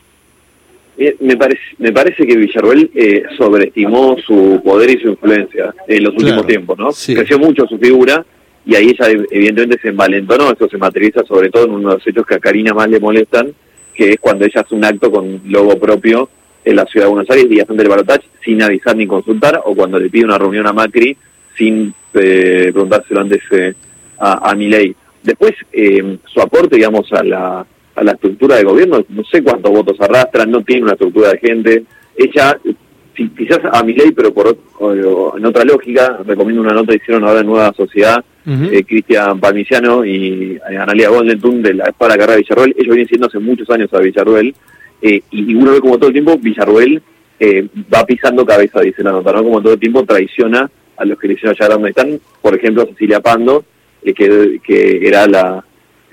Eh, 0.97 1.15
me, 1.19 1.35
parece, 1.35 1.61
me 1.79 1.91
parece 1.91 2.25
que 2.25 2.37
Villarruel 2.37 2.89
eh, 2.95 3.23
sobreestimó 3.37 4.15
su 4.25 4.61
poder 4.63 4.91
y 4.91 5.01
su 5.01 5.09
influencia 5.09 5.73
en 5.87 6.03
los 6.03 6.13
últimos 6.13 6.47
tiempos, 6.47 6.77
¿no? 6.77 6.89
Creció 6.91 7.37
mucho 7.37 7.65
su 7.67 7.77
figura 7.77 8.25
y 8.65 8.75
ahí 8.75 8.95
ella 8.97 9.25
evidentemente 9.29 9.79
se 9.81 9.89
envalentonó, 9.89 10.51
eso 10.51 10.69
se 10.69 10.77
materializa 10.77 11.23
sobre 11.25 11.49
todo 11.49 11.65
en 11.65 11.71
uno 11.71 11.89
de 11.89 11.95
los 11.95 12.07
hechos 12.07 12.25
que 12.25 12.35
a 12.35 12.39
Karina 12.39 12.73
más 12.73 12.89
le 12.89 12.99
molestan, 12.99 13.53
que 13.93 14.11
es 14.11 14.19
cuando 14.19 14.45
ella 14.45 14.61
hace 14.61 14.73
un 14.73 14.85
acto 14.85 15.11
con 15.11 15.41
logo 15.45 15.77
propio 15.77 16.29
en 16.63 16.77
la 16.77 16.85
ciudad 16.85 17.05
de 17.05 17.11
Buenos 17.11 17.29
Aires, 17.29 17.49
días 17.49 17.69
antes 17.69 17.77
del 17.77 17.89
balotaje, 17.89 18.23
sin 18.43 18.61
avisar 18.63 18.95
ni 18.95 19.05
consultar, 19.05 19.61
o 19.65 19.75
cuando 19.75 19.99
le 19.99 20.09
pide 20.09 20.25
una 20.25 20.37
reunión 20.37 20.65
a 20.65 20.73
Macri 20.73 21.15
sin 21.57 21.93
eh, 22.13 22.69
preguntárselo 22.71 23.21
antes 23.21 23.41
eh, 23.51 23.73
a, 24.19 24.49
a 24.49 24.55
ley. 24.55 24.95
Después, 25.23 25.53
eh, 25.71 26.17
su 26.25 26.41
aporte, 26.41 26.75
digamos, 26.75 27.11
a 27.11 27.23
la, 27.23 27.65
a 27.95 28.03
la 28.03 28.11
estructura 28.11 28.55
de 28.55 28.63
gobierno, 28.63 29.03
no 29.09 29.23
sé 29.23 29.43
cuántos 29.43 29.71
votos 29.71 29.99
arrastra, 29.99 30.45
no 30.45 30.63
tiene 30.63 30.83
una 30.83 30.93
estructura 30.93 31.31
de 31.31 31.39
gente. 31.39 31.83
Ella, 32.15 32.57
quizás 33.13 33.59
a 33.71 33.83
mi 33.83 33.93
ley, 33.93 34.11
pero 34.11 34.33
por 34.33 34.57
en 35.37 35.45
otra 35.45 35.63
lógica, 35.63 36.19
recomiendo 36.25 36.61
una 36.61 36.73
nota 36.73 36.91
que 36.91 36.97
hicieron 36.97 37.23
ahora 37.23 37.39
en 37.39 37.47
Nueva 37.47 37.73
Sociedad, 37.73 38.23
Cristian 38.87 39.39
Palmiciano 39.39 40.05
y 40.05 40.59
Analia 40.77 41.09
Gondeltun 41.09 41.63
de 41.63 41.73
la 41.73 41.85
Espada 41.85 42.15
Carrera 42.15 42.33
de 42.33 42.39
Villarruel. 42.39 42.75
Ellos 42.77 42.95
vienen 42.95 43.07
siendo 43.07 43.27
hace 43.27 43.39
muchos 43.39 43.69
años 43.69 43.91
a 43.93 43.99
Villarruel. 43.99 44.53
y 45.01 45.55
uno 45.55 45.71
ve 45.71 45.79
como 45.79 45.97
todo 45.97 46.07
el 46.07 46.13
tiempo 46.13 46.37
Villarruel 46.37 47.01
va 47.93 48.05
pisando 48.05 48.45
cabeza, 48.45 48.81
dice 48.81 49.03
la 49.03 49.11
nota, 49.13 49.31
¿no? 49.31 49.43
Como 49.43 49.61
todo 49.61 49.73
el 49.73 49.79
tiempo 49.79 50.05
traiciona 50.05 50.69
a 50.97 51.05
los 51.05 51.19
que 51.19 51.27
le 51.27 51.33
hicieron 51.33 51.53
llegar 51.55 51.71
a 51.71 51.73
donde 51.75 51.89
están, 51.89 52.19
por 52.41 52.55
ejemplo 52.55 52.85
Cecilia 52.85 53.19
Pando, 53.19 53.65
eh, 54.03 54.13
que, 54.13 54.59
que 54.63 55.07
era 55.07 55.27
la, 55.27 55.63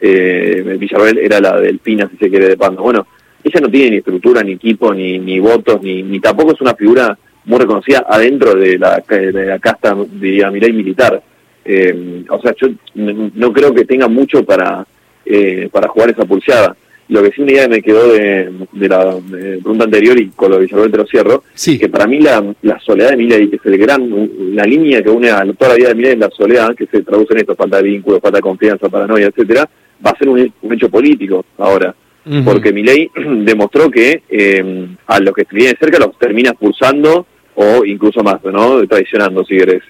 eh, 0.00 0.76
Villarreal 0.78 1.18
era 1.18 1.40
la 1.40 1.60
del 1.60 1.78
Pina, 1.78 2.08
si 2.10 2.16
se 2.16 2.28
quiere, 2.28 2.48
de 2.48 2.56
Pando. 2.56 2.82
Bueno, 2.82 3.06
ella 3.44 3.60
no 3.60 3.68
tiene 3.68 3.90
ni 3.90 3.96
estructura, 3.98 4.42
ni 4.42 4.52
equipo, 4.52 4.92
ni, 4.92 5.18
ni 5.18 5.38
votos, 5.38 5.80
ni, 5.82 6.02
ni 6.02 6.18
tampoco 6.20 6.52
es 6.52 6.60
una 6.60 6.74
figura 6.74 7.16
muy 7.44 7.58
reconocida 7.58 8.04
adentro 8.08 8.54
de 8.54 8.78
la, 8.78 9.02
de 9.08 9.32
la 9.32 9.58
casta, 9.58 9.96
diría, 10.10 10.50
militar. 10.50 11.22
Eh, 11.64 12.24
o 12.28 12.40
sea, 12.40 12.54
yo 12.60 12.68
no, 12.94 13.52
creo 13.52 13.72
que 13.72 13.84
tenga 13.84 14.08
mucho 14.08 14.44
para, 14.44 14.84
eh, 15.24 15.68
para 15.70 15.88
jugar 15.88 16.10
esa 16.10 16.24
pulseada. 16.24 16.76
Lo 17.12 17.22
que 17.22 17.30
sí 17.32 17.42
una 17.42 17.52
idea 17.52 17.68
me 17.68 17.82
quedó 17.82 18.10
de, 18.10 18.50
la 18.72 19.18
pregunta 19.30 19.84
anterior 19.84 20.18
y 20.18 20.28
con 20.28 20.50
lo 20.50 20.58
de 20.58 20.64
Isabel 20.64 20.90
te 20.90 20.96
lo 20.96 21.04
cierro, 21.04 21.44
sí. 21.52 21.78
que 21.78 21.90
para 21.90 22.06
mí 22.06 22.20
la, 22.20 22.54
soledad 22.82 23.10
de 23.10 23.18
Milei, 23.18 23.50
que 23.50 23.56
es 23.56 23.66
el 23.66 23.76
gran, 23.76 24.30
la 24.54 24.64
línea 24.64 25.02
que 25.02 25.10
une 25.10 25.28
a 25.28 25.44
toda 25.52 25.72
la 25.72 25.76
vida 25.76 25.88
de 25.88 25.94
Milei 25.94 26.12
es 26.12 26.18
la 26.18 26.30
soledad, 26.30 26.74
que 26.74 26.86
se 26.86 27.02
traduce 27.02 27.34
en 27.34 27.40
esto, 27.40 27.54
falta 27.54 27.76
de 27.76 27.82
vínculo, 27.82 28.18
falta 28.18 28.38
de 28.38 28.42
confianza, 28.42 28.88
paranoia, 28.88 29.26
etcétera, 29.26 29.68
va 30.04 30.10
a 30.10 30.16
ser 30.16 30.30
un, 30.30 30.38
hecho 30.38 30.88
político 30.88 31.44
ahora. 31.58 31.94
Porque 32.46 32.72
Milei 32.72 33.10
demostró 33.44 33.90
que 33.90 34.22
eh, 34.30 34.86
a 35.06 35.20
los 35.20 35.34
que 35.34 35.44
vienen 35.52 35.76
cerca 35.78 35.98
los 35.98 36.18
termina 36.18 36.50
expulsando 36.50 37.26
o 37.56 37.84
incluso 37.84 38.22
más, 38.22 38.42
¿no? 38.44 38.86
Traicionando, 38.86 39.44
si 39.44 39.58
querés. 39.58 39.82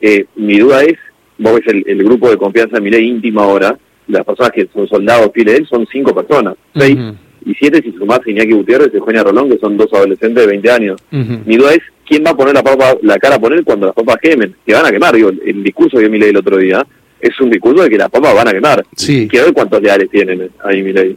Eh, 0.00 0.24
mi 0.36 0.58
duda 0.58 0.82
es, 0.82 0.96
vos 1.36 1.56
ves 1.56 1.66
el, 1.66 1.84
el 1.86 2.02
grupo 2.04 2.30
de 2.30 2.38
confianza 2.38 2.76
de 2.76 2.80
Milei 2.80 3.06
íntimo 3.06 3.42
ahora, 3.42 3.76
las 4.10 4.24
personas 4.24 4.52
que 4.52 4.68
son 4.72 4.86
soldados 4.88 5.30
fieles 5.32 5.54
de 5.54 5.60
él 5.60 5.66
son 5.68 5.86
cinco 5.90 6.14
personas, 6.14 6.54
seis 6.74 6.96
y 7.44 7.54
siete 7.54 7.82
si 7.82 7.92
sumás 7.92 8.20
a 8.24 8.30
Iñaki 8.30 8.52
Gutiérrez 8.52 8.90
y 8.92 8.96
Eugenia 8.96 9.22
Rolón, 9.22 9.48
que 9.48 9.58
son 9.58 9.76
dos 9.76 9.88
adolescentes 9.92 10.44
de 10.44 10.46
20 10.46 10.70
años. 10.70 11.00
Mi 11.10 11.56
duda 11.56 11.72
es, 11.72 11.80
¿quién 12.06 12.24
va 12.24 12.30
a 12.30 12.36
poner 12.36 12.54
la, 12.54 12.62
papa, 12.62 12.96
la 13.02 13.18
cara 13.18 13.36
a 13.36 13.40
poner 13.40 13.64
cuando 13.64 13.86
las 13.86 13.94
papas 13.94 14.16
quemen? 14.20 14.54
Que 14.66 14.74
van 14.74 14.86
a 14.86 14.90
quemar, 14.90 15.14
digo, 15.14 15.30
el, 15.30 15.62
discurso 15.62 15.98
que 15.98 16.08
Milei 16.08 16.30
el 16.30 16.36
otro 16.36 16.58
día 16.58 16.84
es 17.20 17.38
un 17.40 17.50
discurso 17.50 17.82
de 17.82 17.90
que 17.90 17.98
las 17.98 18.10
papas 18.10 18.34
van 18.34 18.48
a 18.48 18.52
quemar. 18.52 18.84
Sí. 18.96 19.26
Quiero 19.28 19.46
ver 19.46 19.54
cuántos 19.54 19.82
leales 19.82 20.10
tienen 20.10 20.50
ahí 20.64 20.82
Milei. 20.82 21.16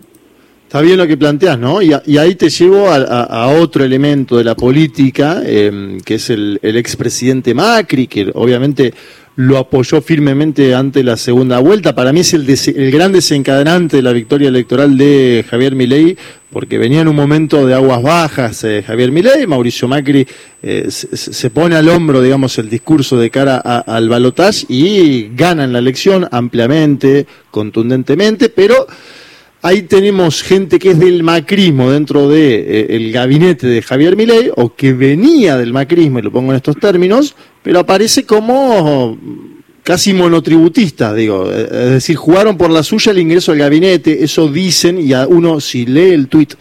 Está 0.64 0.82
bien 0.82 0.98
lo 0.98 1.06
que 1.06 1.18
planteas, 1.18 1.60
¿no? 1.60 1.84
Y, 1.84 1.94
ahí 2.18 2.34
te 2.34 2.50
llevo 2.50 2.88
a, 2.90 3.48
otro 3.50 3.84
elemento 3.84 4.38
de 4.38 4.44
la 4.44 4.56
política, 4.56 5.44
eh, 5.46 6.00
que 6.04 6.16
es 6.16 6.32
el, 6.32 6.60
el 6.64 6.78
expresidente 6.78 7.54
Macri, 7.54 8.08
que 8.08 8.32
obviamente 8.34 8.92
lo 9.36 9.58
apoyó 9.58 10.02
firmemente 10.02 10.76
ante 10.76 11.04
la 11.04 11.18
segunda 11.18 11.60
vuelta. 11.60 11.96
Para 11.96 12.14
mí 12.14 12.20
es 12.20 12.34
el, 12.34 12.48
el 12.50 12.92
gran 12.92 13.12
desencadenante 13.12 13.98
de 13.98 14.04
la 14.04 14.14
victoria 14.14 14.50
electoral 14.50 14.98
de 14.98 15.46
Javier 15.50 15.76
Milei, 15.76 16.18
porque 16.54 16.78
venía 16.78 17.02
en 17.02 17.08
un 17.08 17.16
momento 17.16 17.66
de 17.66 17.74
aguas 17.74 18.04
bajas 18.04 18.64
eh, 18.64 18.84
Javier 18.86 19.12
Milei, 19.12 19.48
Mauricio 19.48 19.88
Macri 19.88 20.26
eh, 20.62 20.88
se, 20.90 21.50
pone 21.50 21.76
al 21.76 21.90
hombro, 21.90 22.22
digamos, 22.22 22.58
el 22.60 22.70
discurso 22.70 23.18
de 23.18 23.32
cara 23.32 23.58
al 23.58 24.08
balotaje 24.08 24.66
y 24.70 25.32
gana 25.36 25.64
en 25.64 25.74
la 25.74 25.80
elección 25.80 26.28
ampliamente, 26.32 27.26
contundentemente, 27.50 28.50
pero 28.50 28.88
ahí 29.64 29.84
tenemos 29.84 30.44
gente 30.44 30.78
que 30.78 30.92
es 30.92 31.00
del 31.00 31.24
macrismo 31.24 31.90
dentro 31.90 32.28
del 32.28 32.88
de, 32.88 32.98
eh, 32.98 33.12
gabinete 33.12 33.66
de 33.66 33.82
Javier 33.82 34.16
Milei 34.18 34.52
o 34.56 34.76
que 34.76 34.94
venía 34.94 35.58
del 35.58 35.74
macrismo, 35.74 36.20
y 36.20 36.22
lo 36.22 36.32
pongo 36.32 36.52
en 36.52 36.58
estos 36.58 36.78
términos, 36.78 37.34
pero 37.64 37.80
aparece 37.80 38.26
como 38.26 39.18
casi 39.82 40.14
monotributistas, 40.14 41.16
digo, 41.16 41.50
es 41.52 41.70
decir, 41.70 42.16
jugaron 42.16 42.58
por 42.58 42.72
la 42.72 42.84
suya 42.84 43.12
el 43.12 43.20
ingreso 43.20 43.52
al 43.54 43.58
gabinete, 43.58 44.24
eso 44.24 44.48
dicen, 44.48 45.00
y 45.00 45.14
a 45.14 45.28
uno 45.28 45.60
si 45.60 45.86
lee 45.86 46.12
el 46.12 46.28
tuit 46.28 46.54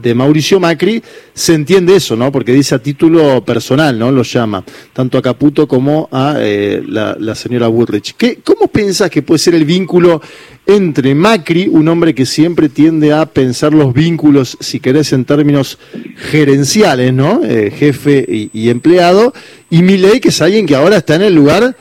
de 0.00 0.14
Mauricio 0.14 0.60
Macri, 0.60 1.02
se 1.34 1.54
entiende 1.54 1.96
eso, 1.96 2.16
¿no? 2.16 2.30
Porque 2.30 2.52
dice 2.52 2.74
a 2.74 2.78
título 2.78 3.44
personal, 3.44 3.98
¿no? 3.98 4.10
Lo 4.12 4.22
llama, 4.22 4.64
tanto 4.92 5.18
a 5.18 5.22
Caputo 5.22 5.66
como 5.66 6.08
a 6.12 6.36
eh, 6.38 6.82
la, 6.86 7.34
señora 7.34 7.68
Woodrich. 7.68 8.14
¿Qué, 8.16 8.40
¿Cómo 8.42 8.68
piensas 8.68 9.10
que 9.10 9.22
puede 9.22 9.38
ser 9.38 9.54
el 9.54 9.64
vínculo 9.64 10.20
entre 10.66 11.14
Macri, 11.14 11.66
un 11.66 11.88
hombre 11.88 12.14
que 12.14 12.26
siempre 12.26 12.68
tiende 12.68 13.12
a 13.12 13.24
pensar 13.24 13.72
los 13.72 13.94
vínculos, 13.94 14.56
si 14.60 14.80
querés, 14.80 15.12
en 15.14 15.24
términos 15.24 15.78
gerenciales, 16.16 17.12
¿no? 17.12 17.40
Eh, 17.42 17.72
jefe 17.74 18.26
y, 18.28 18.68
empleado, 18.68 19.32
y 19.70 19.82
Milei, 19.82 20.20
que 20.20 20.28
es 20.28 20.42
alguien 20.42 20.66
que 20.66 20.74
ahora 20.74 20.98
está 20.98 21.14
en 21.14 21.22
el 21.22 21.34
lugar 21.34 21.74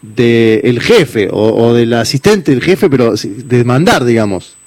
del 0.00 0.80
jefe 0.80 1.28
o, 1.32 1.74
del 1.74 1.92
asistente 1.94 2.52
del 2.52 2.62
jefe, 2.62 2.88
pero 2.88 3.14
de 3.16 3.64
mandar, 3.64 4.04
digamos. 4.04 4.57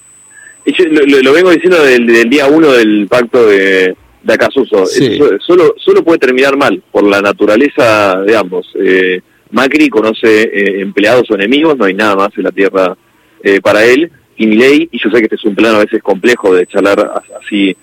Lo, 0.66 1.34
vengo 1.34 1.52
diciendo 1.52 1.84
del, 1.84 2.30
día 2.30 2.48
uno 2.48 2.72
del 2.72 3.08
pacto 3.08 3.48
de, 3.48 3.96
de 4.24 4.34
Acasuso. 4.34 4.86
Solo, 4.86 5.76
solo 5.78 6.04
puede 6.04 6.20
terminar 6.20 6.58
mal 6.58 6.82
por 6.92 7.04
la 7.04 7.22
naturaleza 7.22 8.22
de 8.22 8.36
ambos. 8.36 8.68
Eh, 8.80 9.22
Macri 9.52 9.90
conoce 9.90 10.44
eh, 10.44 10.82
empleados 10.82 11.30
o 11.30 11.36
enemigos, 11.36 11.78
no 11.78 11.86
hay 11.86 11.94
nada 11.94 12.16
más 12.16 12.30
en 12.38 12.44
la 12.44 12.52
tierra 12.52 12.96
eh, 13.44 13.60
para 13.62 13.84
él. 13.86 14.12
Y 14.38 14.48
Milei, 14.48 14.90
y 14.92 15.00
yo 15.00 15.10
sé 15.10 15.18
que 15.18 15.26
este 15.26 15.36
es 15.36 15.46
un 15.46 15.56
plano 15.56 15.78
a 15.78 15.84
veces 15.84 16.02
complejo 16.02 16.54
de 16.54 16.66
charlar 16.66 17.24
así 17.40 17.76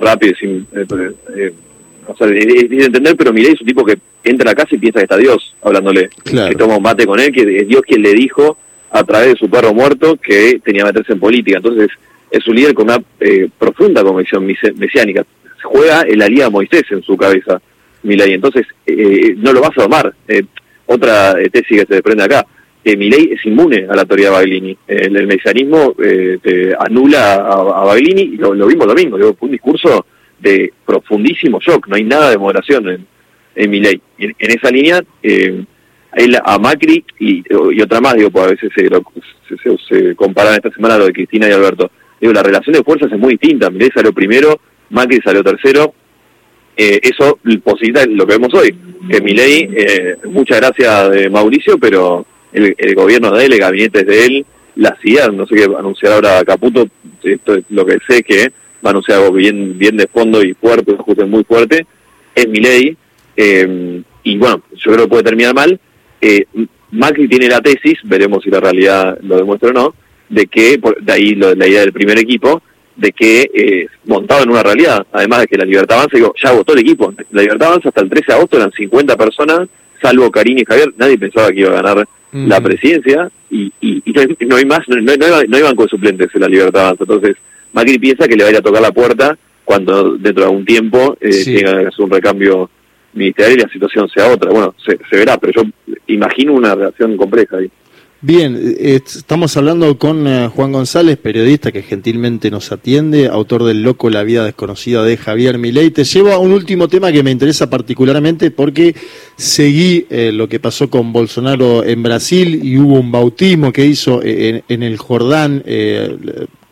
rápido, 0.00 0.32
sin, 0.38 0.64
o 2.06 2.16
sea, 2.16 2.28
es 2.28 2.46
difícil 2.46 2.78
de 2.78 2.84
entender, 2.84 3.16
pero 3.16 3.32
Milei 3.32 3.52
es 3.52 3.60
un 3.60 3.66
tipo 3.66 3.84
que 3.84 3.98
entra 4.22 4.52
a 4.52 4.54
casa 4.54 4.76
y 4.76 4.78
piensa 4.78 5.00
que 5.00 5.04
está 5.04 5.16
Dios 5.16 5.56
hablándole, 5.60 6.08
que 6.24 6.54
toma 6.56 6.76
un 6.76 6.82
mate 6.82 7.04
con 7.04 7.18
él, 7.18 7.32
que 7.32 7.60
es 7.60 7.68
Dios 7.68 7.82
quien 7.82 8.02
le 8.02 8.14
dijo 8.14 8.56
a 8.98 9.04
través 9.04 9.28
de 9.28 9.36
su 9.36 9.48
perro 9.48 9.74
muerto 9.74 10.16
que 10.16 10.60
tenía 10.64 10.82
que 10.82 10.88
meterse 10.88 11.12
en 11.12 11.20
política. 11.20 11.58
Entonces 11.58 11.88
es 12.30 12.46
un 12.46 12.56
líder 12.56 12.74
con 12.74 12.86
una 12.86 13.02
eh, 13.20 13.48
profunda 13.58 14.02
convicción 14.02 14.46
mesiánica. 14.46 15.24
Juega 15.62 16.02
el 16.02 16.18
Liga 16.18 16.50
Moisés 16.50 16.84
en 16.90 17.02
su 17.02 17.16
cabeza, 17.16 17.60
Milei. 18.02 18.34
Entonces 18.34 18.66
eh, 18.86 19.34
no 19.36 19.52
lo 19.52 19.60
vas 19.60 19.76
a 19.76 19.82
domar. 19.82 20.14
Eh, 20.28 20.42
otra 20.86 21.34
tesis 21.50 21.80
que 21.80 21.86
se 21.86 21.94
desprende 21.94 22.24
acá. 22.24 22.46
que 22.84 22.96
Milei 22.96 23.32
es 23.32 23.44
inmune 23.44 23.86
a 23.88 23.96
la 23.96 24.04
teoría 24.04 24.26
de 24.26 24.32
Baglini. 24.32 24.78
el, 24.86 25.26
mesianismo 25.26 25.94
te 25.96 26.74
anula 26.78 27.34
a, 27.34 27.82
a 27.82 27.84
Baglini 27.84 28.22
y 28.22 28.36
lo, 28.36 28.54
lo 28.54 28.66
vimos 28.66 28.86
domingo. 28.86 29.18
Fue 29.18 29.48
un 29.48 29.52
discurso 29.52 30.06
de 30.38 30.72
profundísimo 30.84 31.58
shock, 31.60 31.88
no 31.88 31.96
hay 31.96 32.04
nada 32.04 32.30
de 32.30 32.38
moderación 32.38 32.88
en, 32.88 33.06
en 33.56 33.82
ley. 33.82 34.00
En, 34.18 34.34
esa 34.38 34.70
línea, 34.70 35.02
a 36.44 36.58
Macri 36.58 37.04
y, 37.18 37.42
otra 37.82 38.00
más, 38.00 38.14
digo, 38.14 38.30
pues 38.30 38.44
a 38.44 38.50
veces 38.50 38.72
se, 38.74 38.88
se, 39.62 39.78
se, 39.88 40.14
comparan 40.14 40.54
esta 40.54 40.70
semana 40.70 40.98
lo 40.98 41.06
de 41.06 41.12
Cristina 41.12 41.48
y 41.48 41.52
Alberto. 41.52 41.90
Digo, 42.20 42.32
la 42.32 42.42
relación 42.42 42.74
de 42.74 42.82
fuerzas 42.82 43.12
es 43.12 43.18
muy 43.18 43.34
distinta. 43.36 43.70
Milei 43.70 43.90
salió 43.94 44.12
primero, 44.12 44.58
Macri 44.90 45.20
salió 45.22 45.44
tercero. 45.44 45.92
Eh, 46.76 47.00
eso 47.02 47.38
posibilita 47.62 48.06
lo 48.06 48.26
que 48.26 48.34
vemos 48.34 48.54
hoy. 48.54 48.74
Que 49.10 49.20
Milei, 49.20 49.68
eh, 49.74 50.16
muchas 50.24 50.58
gracias 50.58 51.10
de 51.10 51.30
Mauricio, 51.30 51.78
pero 51.78 52.26
el, 52.52 52.94
gobierno 52.94 53.30
de 53.32 53.46
él, 53.46 53.52
el 53.52 53.60
gabinete 53.60 54.00
es 54.00 54.06
de 54.06 54.24
él, 54.24 54.46
la 54.76 54.96
CIA, 55.02 55.28
no 55.28 55.46
sé 55.46 55.54
qué 55.54 55.64
anunciar 55.64 56.12
ahora 56.12 56.44
Caputo, 56.44 56.86
esto 57.22 57.54
es 57.54 57.64
lo 57.70 57.84
que 57.84 57.98
sé 58.08 58.22
que 58.22 58.52
va 58.84 58.88
a 58.88 58.90
anunciar 58.90 59.18
algo 59.18 59.32
bien, 59.32 59.78
bien 59.78 59.96
de 59.96 60.06
fondo 60.06 60.42
y 60.42 60.54
fuerte, 60.54 60.92
un 60.92 61.00
ajuste 61.00 61.24
muy 61.24 61.44
fuerte, 61.44 61.86
es 62.34 62.48
mi 62.48 62.60
ley, 62.60 62.96
eh, 63.36 64.02
y 64.22 64.36
bueno, 64.38 64.62
yo 64.74 64.92
creo 64.92 65.04
que 65.04 65.10
puede 65.10 65.22
terminar 65.22 65.54
mal. 65.54 65.78
Eh, 66.20 66.44
Macri 66.92 67.28
tiene 67.28 67.48
la 67.48 67.60
tesis, 67.60 67.98
veremos 68.04 68.42
si 68.42 68.50
la 68.50 68.60
realidad 68.60 69.18
lo 69.22 69.36
demuestra 69.36 69.70
o 69.70 69.72
no, 69.72 69.94
de 70.28 70.46
que, 70.46 70.80
de 71.00 71.12
ahí 71.12 71.34
la 71.34 71.66
idea 71.66 71.80
del 71.80 71.92
primer 71.92 72.18
equipo, 72.18 72.62
de 72.96 73.12
que 73.12 73.50
eh, 73.52 73.86
montado 74.04 74.42
en 74.42 74.50
una 74.50 74.62
realidad, 74.62 75.06
además 75.12 75.40
de 75.40 75.46
que 75.46 75.58
la 75.58 75.64
Libertad 75.64 75.98
Avanza, 75.98 76.16
digo, 76.16 76.34
ya 76.42 76.52
votó 76.52 76.72
el 76.72 76.80
equipo, 76.80 77.12
la 77.30 77.42
Libertad 77.42 77.68
Avanza 77.68 77.88
hasta 77.90 78.00
el 78.00 78.08
13 78.08 78.26
de 78.26 78.34
agosto 78.34 78.56
eran 78.56 78.72
50 78.72 79.16
personas, 79.16 79.68
salvo 80.00 80.30
Karim 80.30 80.58
y 80.58 80.64
Javier, 80.64 80.92
nadie 80.96 81.18
pensaba 81.18 81.50
que 81.50 81.60
iba 81.60 81.70
a 81.70 81.82
ganar 81.82 82.08
la 82.32 82.60
presidencia. 82.60 83.30
Y, 83.50 83.72
y, 83.80 84.02
no, 84.46 84.56
hay, 84.56 84.64
más, 84.64 84.80
no, 84.88 84.96
no, 84.96 85.16
no, 85.16 85.56
hay, 85.56 85.62
banco 85.62 85.84
de 85.84 85.88
suplentes 85.88 86.28
en 86.34 86.40
la 86.40 86.48
Libertad 86.48 86.86
Avanza, 86.86 87.04
entonces 87.04 87.36
Macri 87.72 87.98
piensa 87.98 88.26
que 88.26 88.36
le 88.36 88.44
vaya 88.44 88.58
a 88.58 88.62
tocar 88.62 88.82
la 88.82 88.92
puerta 88.92 89.36
cuando 89.64 90.16
dentro 90.16 90.44
de 90.44 90.48
algún 90.48 90.64
tiempo 90.64 91.16
eh, 91.20 91.44
tenga 91.44 91.80
que 91.80 91.86
hacer 91.88 92.04
un 92.04 92.10
recambio 92.10 92.70
ministerial 93.16 93.58
la 93.64 93.72
situación 93.72 94.08
sea 94.08 94.30
otra. 94.30 94.50
Bueno, 94.50 94.74
se, 94.84 95.16
verá, 95.16 95.38
pero 95.38 95.52
yo 95.62 95.94
imagino 96.06 96.54
una 96.54 96.74
relación 96.74 97.16
compleja 97.16 97.58
ahí. 97.58 97.70
Bien, 98.22 98.56
eh, 98.56 99.00
estamos 99.04 99.56
hablando 99.56 99.98
con 99.98 100.26
eh, 100.26 100.48
Juan 100.48 100.72
González, 100.72 101.18
periodista 101.18 101.70
que 101.70 101.82
gentilmente 101.82 102.50
nos 102.50 102.72
atiende, 102.72 103.28
autor 103.28 103.64
del 103.64 103.82
Loco, 103.82 104.08
la 104.08 104.22
vida 104.22 104.44
desconocida 104.44 105.04
de 105.04 105.16
Javier 105.16 105.58
Milei. 105.58 105.90
Te 105.90 106.04
llevo 106.04 106.32
a 106.32 106.38
un 106.38 106.52
último 106.52 106.88
tema 106.88 107.12
que 107.12 107.22
me 107.22 107.30
interesa 107.30 107.68
particularmente 107.68 108.50
porque 108.50 108.94
seguí 109.36 110.06
eh, 110.08 110.32
lo 110.32 110.48
que 110.48 110.60
pasó 110.60 110.88
con 110.88 111.12
Bolsonaro 111.12 111.84
en 111.84 112.02
Brasil 112.02 112.60
y 112.64 112.78
hubo 112.78 112.98
un 112.98 113.12
bautismo 113.12 113.72
que 113.72 113.84
hizo 113.84 114.22
en, 114.22 114.62
en 114.68 114.82
el 114.82 114.96
Jordán 114.96 115.62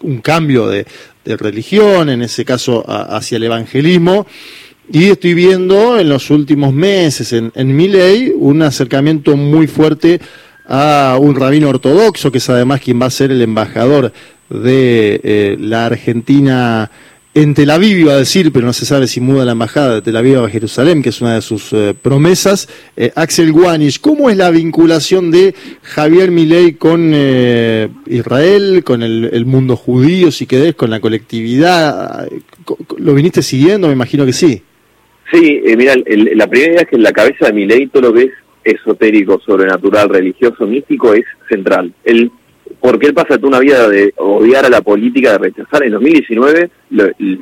un 0.05 0.19
cambio 0.21 0.69
de, 0.69 0.87
religión, 1.25 2.11
en 2.11 2.23
ese 2.23 2.45
caso 2.45 2.85
hacia 2.87 3.37
el 3.37 3.45
evangelismo. 3.45 4.27
Y 4.93 5.05
estoy 5.05 5.35
viendo 5.35 5.99
en 5.99 6.09
los 6.09 6.31
últimos 6.31 6.73
meses 6.73 7.33
en, 7.33 7.53
en 7.55 7.75
mi 7.75 7.89
ley 7.89 8.33
un 8.37 8.63
acercamiento 8.63 9.37
muy 9.37 9.67
fuerte 9.67 10.21
a 10.67 11.19
un 11.21 11.35
rabino 11.35 11.69
ortodoxo, 11.69 12.31
que 12.31 12.39
es 12.39 12.51
además 12.51 12.81
quien 12.81 13.01
va 13.01 13.07
a 13.07 13.11
ser 13.11 13.31
el 13.31 13.43
embajador 13.43 14.13
de 14.51 15.21
eh, 15.23 15.57
la 15.59 15.87
Argentina 15.87 16.91
en 17.37 17.53
Tel 17.53 17.71
Aviv 17.71 17.99
iba 17.99 18.13
a 18.13 18.17
decir, 18.17 18.53
pero 18.53 18.65
no 18.65 18.73
se 18.73 18.87
sabe 18.87 19.09
si 19.09 19.21
muda 19.21 19.45
la 19.45 19.53
embajada 19.53 19.97
de 19.97 20.03
Tel 20.03 20.17
Aviv 20.17 20.39
a 20.39 20.49
Jerusalén, 20.49 21.03
que 21.03 21.09
es 21.09 21.21
una 21.21 21.35
de 21.35 21.43
sus 21.43 21.73
eh, 21.73 21.93
promesas. 22.01 22.69
Eh, 22.97 23.11
Axel 23.17 23.51
Guanish, 23.51 24.01
¿cómo 24.01 24.31
es 24.31 24.37
la 24.37 24.51
vinculación 24.51 25.33
de 25.33 25.53
Javier 25.83 26.31
Milei 26.31 26.75
con 26.75 27.11
eh, 27.13 27.89
Israel, 28.07 28.85
con 28.85 29.03
el, 29.03 29.47
mundo 29.47 29.75
judío, 29.75 30.31
si 30.31 30.47
querés, 30.47 30.77
con 30.77 30.91
la 30.91 31.01
colectividad? 31.01 32.29
¿Lo 32.99 33.15
viniste 33.15 33.43
siguiendo? 33.43 33.89
Me 33.89 33.95
imagino 33.95 34.25
que 34.25 34.33
sí. 34.33 34.63
Sí, 35.35 35.61
mira, 35.77 35.95
la 35.97 36.47
primera 36.47 36.73
idea 36.73 36.83
es 36.83 36.89
que 36.89 36.97
en 36.97 37.03
la 37.03 37.13
cabeza 37.13 37.47
de 37.47 37.53
Milei 37.53 37.89
todo 37.89 38.03
lo 38.03 38.13
que 38.13 38.23
es 38.23 38.33
esotérico, 38.63 39.41
sobrenatural, 39.41 40.09
religioso, 40.09 40.65
místico 40.65 41.13
es 41.13 41.25
central. 41.49 41.93
Él 42.05 42.31
porque 42.81 43.07
él 43.07 43.15
pasa 43.15 43.39
toda 43.39 43.49
una 43.49 43.61
vida 43.61 43.89
de 43.89 44.13
odiar 44.17 44.67
a 44.67 44.69
la 44.69 44.83
política, 44.83 45.33
de 45.33 45.39
rechazar. 45.39 45.85
En 45.85 45.93
2019, 45.93 46.69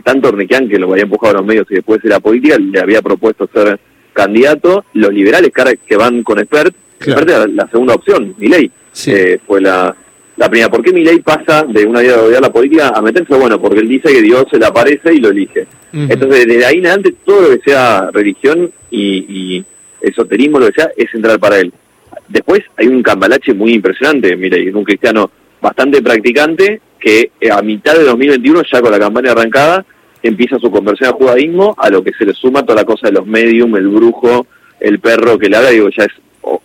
tanto 0.04 0.28
Ornequian, 0.28 0.68
que 0.68 0.78
lo 0.78 0.90
había 0.92 1.02
empujado 1.02 1.34
a 1.34 1.38
los 1.38 1.46
medios 1.46 1.66
y 1.68 1.74
después 1.74 2.00
de 2.00 2.10
la 2.10 2.20
política, 2.20 2.56
le 2.58 2.78
había 2.78 3.02
propuesto 3.02 3.48
ser 3.52 3.80
candidato. 4.12 4.84
Los 4.94 5.12
liberales 5.12 5.50
que 5.84 5.96
van 5.96 6.22
con 6.22 6.38
Expert, 6.38 6.74
claro. 6.98 7.48
la, 7.48 7.68
segunda 7.68 7.94
opción, 7.94 8.36
Milei, 8.38 8.70
eh, 9.06 9.40
fue 9.44 9.60
la, 9.60 9.96
la 10.42 10.50
primera. 10.50 10.70
¿Por 10.70 10.82
qué 10.82 10.92
Milei 10.92 11.20
pasa 11.20 11.64
de 11.68 11.84
una 11.86 12.00
vida 12.00 12.16
de 12.16 12.22
odiar 12.22 12.42
la 12.42 12.52
política 12.52 12.88
a 12.88 13.00
meterse? 13.00 13.34
Bueno, 13.34 13.60
porque 13.60 13.80
él 13.80 13.88
dice 13.88 14.12
que 14.12 14.22
Dios 14.22 14.44
se 14.50 14.58
le 14.58 14.66
aparece 14.66 15.14
y 15.14 15.18
lo 15.18 15.28
elige. 15.28 15.66
Entonces, 15.92 16.46
desde 16.46 16.66
ahí 16.66 16.78
en 16.78 16.86
adelante, 16.86 17.14
todo 17.24 17.42
lo 17.42 17.50
que 17.50 17.70
sea 17.70 18.10
religión 18.12 18.72
y, 18.90 19.24
y 19.28 19.64
esoterismo, 20.00 20.58
lo 20.58 20.66
que 20.66 20.80
sea, 20.80 20.90
es 20.96 21.10
central 21.10 21.38
para 21.38 21.60
él. 21.60 21.72
Después 22.28 22.60
hay 22.76 22.88
un 22.88 23.02
cambalache 23.02 23.54
muy 23.54 23.74
impresionante, 23.74 24.34
mire, 24.36 24.68
es 24.68 24.74
un 24.74 24.84
cristiano 24.84 25.30
bastante 25.60 26.02
practicante 26.02 26.80
que 26.98 27.30
eh, 27.40 27.50
a 27.50 27.62
mitad 27.62 27.94
de 27.94 28.04
2021, 28.04 28.62
ya 28.70 28.80
con 28.80 28.90
la 28.90 28.98
campaña 28.98 29.32
arrancada, 29.32 29.84
empieza 30.22 30.58
su 30.58 30.70
conversión 30.70 31.10
al 31.10 31.16
judaísmo, 31.16 31.74
a 31.78 31.88
lo 31.88 32.02
que 32.02 32.12
se 32.14 32.24
le 32.24 32.32
suma 32.32 32.62
toda 32.62 32.80
la 32.80 32.84
cosa 32.84 33.08
de 33.08 33.12
los 33.12 33.26
medium, 33.26 33.76
el 33.76 33.88
brujo, 33.88 34.46
el 34.80 34.98
perro 34.98 35.38
que 35.38 35.48
le 35.48 35.56
haga, 35.56 35.70
digo, 35.70 35.88
ya 35.90 36.04
es 36.04 36.12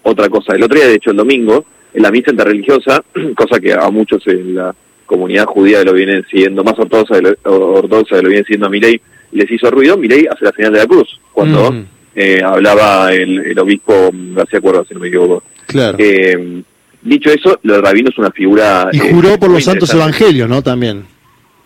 otra 0.01 0.29
cosa. 0.29 0.55
El 0.55 0.63
otro 0.63 0.77
día, 0.77 0.88
de 0.88 0.96
hecho, 0.96 1.12
el 1.12 1.17
domingo, 1.17 1.65
la 1.94 2.12
misa 2.12 2.32
interreligiosa, 2.32 3.03
cosa 3.36 3.60
que 3.60 3.74
a 3.74 3.89
muchos 3.89 4.25
en 4.27 4.56
la 4.56 4.75
comunidad 5.06 5.46
judía 5.46 5.84
lo 5.84 5.94
vienen 5.94 6.25
siguiendo, 6.29 6.63
más 6.63 6.77
ortodoxa 6.77 7.15
de 7.15 7.22
lo, 7.22 7.36
ortodoxa 7.44 8.22
lo 8.22 8.29
vienen 8.29 8.46
siguiendo 8.46 8.67
a 8.67 8.70
Milei, 8.70 9.01
les 9.32 9.50
hizo 9.50 9.72
ruido, 9.72 9.98
Milei 9.98 10.27
hace 10.27 10.46
la 10.46 10.51
señal 10.51 10.74
de 10.74 10.79
la 10.79 10.86
cruz, 10.86 11.20
cuando 11.34 11.72
mm. 11.72 11.86
eh, 12.15 12.41
hablaba 12.44 13.13
el, 13.13 13.58
obispo 13.58 14.12
García 14.13 14.62
Cuerva, 14.62 14.84
si 14.88 14.94
no 14.94 15.00
me 15.00 15.08
equivoco. 15.08 15.44
Claro. 15.65 15.98
Eh, 16.00 16.62
dicho 17.01 17.29
eso, 17.29 17.60
lo 17.63 17.75
de 17.75 17.82
Rabino 17.82 18.10
es 18.10 18.17
una 18.17 18.32
figura... 18.32 18.89
Y 18.91 19.00
juró 19.00 19.39
por 19.39 19.50
los 19.50 19.63
santos 19.63 19.94
evangelios, 19.94 20.50
¿no? 20.50 20.62
También. 20.62 21.06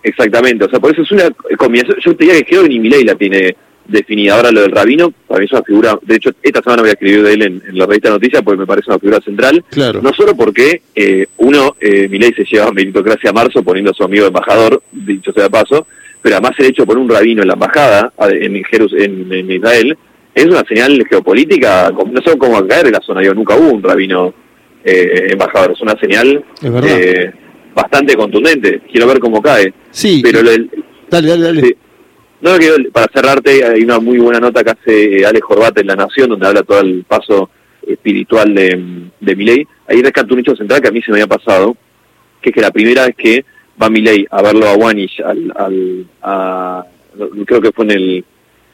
Exactamente, 0.04 0.66
o 0.66 0.70
sea, 0.70 0.80
por 0.80 0.92
eso 0.92 1.04
es 1.04 1.12
una 1.12 1.30
combinación, 1.58 1.98
yo 2.04 2.16
te 2.16 2.25
diría 2.25 2.40
que 2.40 2.46
creo 2.46 2.63
que 2.63 2.70
ni 2.70 2.80
Milei 2.80 3.04
la 3.04 3.16
tiene 3.16 3.56
definida. 3.91 4.36
Ahora 4.36 4.51
lo 4.51 4.62
del 4.62 4.71
Rabino, 4.71 5.12
para 5.27 5.39
mí 5.39 5.45
es 5.45 5.51
una 5.51 5.63
figura, 5.63 6.00
de 6.01 6.15
hecho, 6.15 6.31
esta 6.41 6.62
semana 6.62 6.81
voy 6.81 6.89
a 6.89 6.93
escribir 6.93 7.24
de 7.24 7.33
él 7.33 7.41
en, 7.41 7.62
la 7.74 7.86
revista 7.86 8.10
Noticias 8.10 8.41
porque 8.41 8.60
me 8.60 8.67
parece 8.67 8.89
una 8.89 9.00
figura 9.00 9.19
central. 9.21 9.63
Claro. 9.69 10.01
No 10.01 10.13
solo 10.13 10.36
porque, 10.36 10.81
eh, 10.95 11.27
uno, 11.38 11.75
eh, 11.79 12.07
Milei 12.10 12.33
se 12.33 12.43
lleva 12.43 12.67
a 12.67 12.71
meritocracia 12.71 13.29
a 13.29 13.33
marzo 13.33 13.63
poniendo 13.63 13.91
a 13.91 13.93
su 13.93 14.03
amigo 14.03 14.25
embajador, 14.25 14.81
dicho 14.91 15.31
sea 15.33 15.43
de 15.43 15.50
paso, 15.50 15.88
pero 16.21 16.36
además 16.36 16.53
el 16.60 16.67
hecho 16.67 16.83
de 16.83 16.88
poner 16.88 17.03
un 17.03 17.10
rabino 17.10 17.41
en 17.41 17.48
la 17.48 17.55
embajada 17.55 18.13
en, 18.29 18.63
Jerus, 18.63 18.93
en 18.93 19.51
Israel 19.51 19.98
es 20.33 20.45
una 20.45 20.63
señal 20.63 21.05
geopolítica, 21.10 21.91
no 21.91 22.21
sé 22.21 22.38
cómo 22.38 22.65
caer 22.65 22.88
en 22.88 22.93
la 22.93 23.01
zona, 23.01 23.21
yo 23.21 23.33
nunca 23.33 23.55
hubo 23.55 23.69
un 23.69 23.83
rabino 23.83 24.33
eh, 24.83 25.27
embajador. 25.31 25.71
Es 25.71 25.81
una 25.81 25.98
señal 26.00 26.43
eh, 26.63 27.31
bastante 27.74 28.15
contundente. 28.15 28.81
Quiero 28.89 29.07
ver 29.07 29.19
cómo 29.19 29.41
cae. 29.41 29.74
Sí. 29.91 30.21
Pero 30.24 30.41
dale, 30.41 30.67
dale, 31.10 31.38
dale. 31.38 31.77
No, 32.41 32.51
para 32.91 33.12
cerrarte, 33.13 33.63
hay 33.63 33.83
una 33.83 34.00
muy 34.00 34.17
buena 34.17 34.39
nota 34.39 34.63
que 34.63 34.71
hace 34.71 35.25
Alex 35.25 35.45
Jorbate 35.45 35.81
en 35.81 35.88
La 35.88 35.95
Nación, 35.95 36.29
donde 36.29 36.48
habla 36.48 36.63
todo 36.63 36.81
el 36.81 37.03
paso 37.03 37.51
espiritual 37.86 38.55
de, 38.55 39.10
de 39.19 39.36
Milei. 39.36 39.67
Ahí 39.88 40.01
rescata 40.01 40.33
un 40.33 40.39
hecho 40.39 40.55
central 40.55 40.81
que 40.81 40.88
a 40.88 40.91
mí 40.91 41.01
se 41.03 41.12
me 41.12 41.21
había 41.21 41.27
pasado, 41.27 41.77
que 42.41 42.50
es 42.50 42.55
que 42.55 42.62
la 42.62 42.71
primera 42.71 43.05
vez 43.05 43.15
que 43.15 43.45
va 43.81 43.89
Milei 43.89 44.25
a 44.29 44.41
verlo 44.41 44.67
a 44.67 44.74
Wanish, 44.74 45.21
al, 45.21 45.53
al, 45.55 46.86
creo 47.45 47.62
que 47.62 47.71
fue 47.71 47.86
en 47.86 47.91
el, 47.91 48.25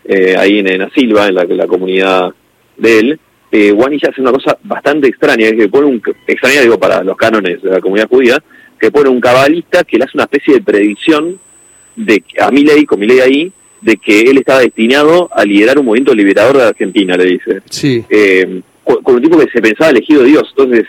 eh, 0.06 0.36
ahí 0.38 0.60
en, 0.60 0.68
en 0.68 0.90
Silva, 0.92 1.28
en 1.28 1.36
la, 1.36 1.44
la 1.44 1.68
comunidad 1.68 2.34
de 2.78 3.00
él, 3.00 3.20
eh, 3.52 3.74
Wanish 3.74 4.06
hace 4.06 4.22
una 4.22 4.32
cosa 4.32 4.58
bastante 4.64 5.10
extraña, 5.10 5.52
que 5.52 5.68
pone 5.68 5.88
un, 5.88 6.02
extraña 6.26 6.62
digo 6.62 6.80
para 6.80 7.04
los 7.04 7.18
cánones 7.18 7.62
de 7.62 7.70
la 7.70 7.82
comunidad 7.82 8.08
judía, 8.08 8.42
que 8.80 8.92
pone 8.92 9.10
un 9.10 9.20
cabalista 9.20 9.84
que 9.84 9.98
le 9.98 10.06
hace 10.06 10.16
una 10.16 10.24
especie 10.24 10.56
de 10.56 10.62
predicción 10.62 11.40
de 11.98 12.24
a 12.40 12.50
Milei, 12.52 12.86
con 12.86 13.00
Milei 13.00 13.20
ahí, 13.20 13.52
de 13.82 13.98
que 13.98 14.22
él 14.22 14.38
estaba 14.38 14.62
destinado 14.62 15.30
a 15.34 15.44
liderar 15.44 15.78
un 15.78 15.86
movimiento 15.86 16.16
liberador 16.16 16.58
de 16.58 16.64
Argentina, 16.64 17.18
le 17.18 17.26
dice. 17.26 17.62
Sí. 17.70 18.06
Eh, 18.10 18.62
con, 18.84 19.16
un 19.16 19.22
tipo 19.22 19.38
que 19.38 19.52
se 19.52 19.62
pensaba 19.62 19.92
elegido 19.92 20.24
Dios. 20.24 20.48
Entonces, 20.50 20.86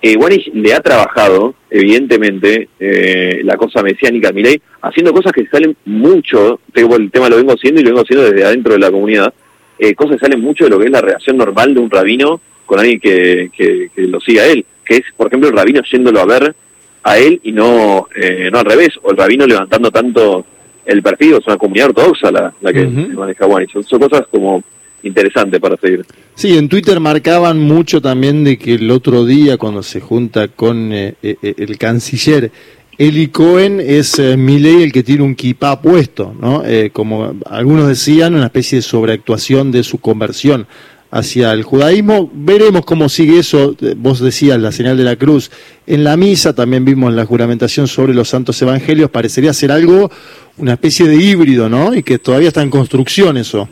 eh, 0.00 0.16
le 0.54 0.74
ha 0.74 0.80
trabajado, 0.80 1.54
evidentemente, 1.70 2.68
eh, 2.78 3.40
la 3.44 3.56
cosa 3.56 3.82
mesiánica 3.82 4.28
a 4.28 4.32
Milei, 4.32 4.60
haciendo 4.80 5.12
cosas 5.12 5.32
que 5.32 5.46
salen 5.46 5.76
mucho, 5.84 6.60
el 6.74 7.10
tema 7.10 7.28
lo 7.28 7.36
vengo 7.36 7.52
haciendo 7.52 7.80
y 7.80 7.84
lo 7.84 7.90
vengo 7.90 8.02
haciendo 8.02 8.30
desde 8.30 8.44
adentro 8.44 8.72
de 8.72 8.78
la 8.78 8.90
comunidad, 8.90 9.32
eh, 9.78 9.94
cosas 9.94 10.16
que 10.16 10.26
salen 10.26 10.40
mucho 10.40 10.64
de 10.64 10.70
lo 10.70 10.78
que 10.78 10.86
es 10.86 10.90
la 10.90 11.00
reacción 11.00 11.36
normal 11.36 11.74
de 11.74 11.80
un 11.80 11.90
rabino 11.90 12.40
con 12.66 12.78
alguien 12.78 13.00
que, 13.00 13.50
que, 13.56 13.90
lo 13.96 14.20
siga 14.20 14.42
a 14.42 14.46
él, 14.46 14.64
que 14.84 14.96
es, 14.96 15.02
por 15.16 15.28
ejemplo, 15.28 15.48
el 15.48 15.56
rabino 15.56 15.82
yéndolo 15.90 16.20
a 16.20 16.26
ver 16.26 16.54
a 17.02 17.18
él 17.18 17.40
y 17.42 17.52
no, 17.52 18.08
eh, 18.14 18.48
no 18.52 18.58
al 18.58 18.64
revés, 18.64 18.90
o 19.02 19.10
el 19.10 19.16
rabino 19.16 19.46
levantando 19.46 19.90
tanto 19.90 20.44
el 20.84 21.02
perfil, 21.02 21.34
es 21.34 21.46
una 21.46 21.56
comunidad 21.56 21.88
ortodoxa 21.88 22.30
la, 22.30 22.52
la 22.60 22.72
que 22.72 22.86
maneja 22.86 23.46
Wani. 23.46 23.66
son 23.68 24.00
cosas 24.00 24.24
como 24.30 24.62
interesante 25.02 25.60
para 25.60 25.76
seguir. 25.76 26.04
Sí, 26.34 26.56
en 26.56 26.68
Twitter 26.68 27.00
marcaban 27.00 27.58
mucho 27.58 28.00
también 28.00 28.44
de 28.44 28.58
que 28.58 28.74
el 28.74 28.90
otro 28.90 29.24
día 29.24 29.56
cuando 29.58 29.82
se 29.82 30.00
junta 30.00 30.48
con 30.48 30.92
eh, 30.92 31.14
eh, 31.22 31.36
eh, 31.42 31.54
el 31.58 31.78
canciller 31.78 32.50
Eli 32.98 33.28
Cohen 33.28 33.80
es 33.80 34.18
eh, 34.18 34.36
Milei 34.36 34.82
el 34.82 34.92
que 34.92 35.02
tiene 35.02 35.22
un 35.22 35.34
kipá 35.34 35.80
puesto, 35.80 36.34
¿no? 36.40 36.62
como 36.92 37.34
algunos 37.46 37.88
decían, 37.88 38.34
una 38.34 38.46
especie 38.46 38.76
de 38.76 38.82
sobreactuación 38.82 39.72
de 39.72 39.82
su 39.82 39.98
conversión 39.98 40.66
hacia 41.12 41.52
el 41.52 41.62
judaísmo. 41.62 42.30
Veremos 42.32 42.84
cómo 42.84 43.08
sigue 43.08 43.38
eso. 43.38 43.76
Vos 43.98 44.18
decías 44.20 44.58
la 44.58 44.72
señal 44.72 44.96
de 44.96 45.04
la 45.04 45.16
cruz. 45.16 45.50
En 45.86 46.02
la 46.02 46.16
misa 46.16 46.54
también 46.54 46.84
vimos 46.84 47.12
la 47.12 47.26
juramentación 47.26 47.86
sobre 47.86 48.14
los 48.14 48.28
santos 48.28 48.60
evangelios. 48.62 49.10
Parecería 49.10 49.52
ser 49.52 49.70
algo, 49.70 50.10
una 50.56 50.72
especie 50.72 51.06
de 51.06 51.16
híbrido, 51.16 51.68
¿no? 51.68 51.94
Y 51.94 52.02
que 52.02 52.18
todavía 52.18 52.48
está 52.48 52.62
en 52.62 52.70
construcción 52.70 53.36
eso. 53.36 53.68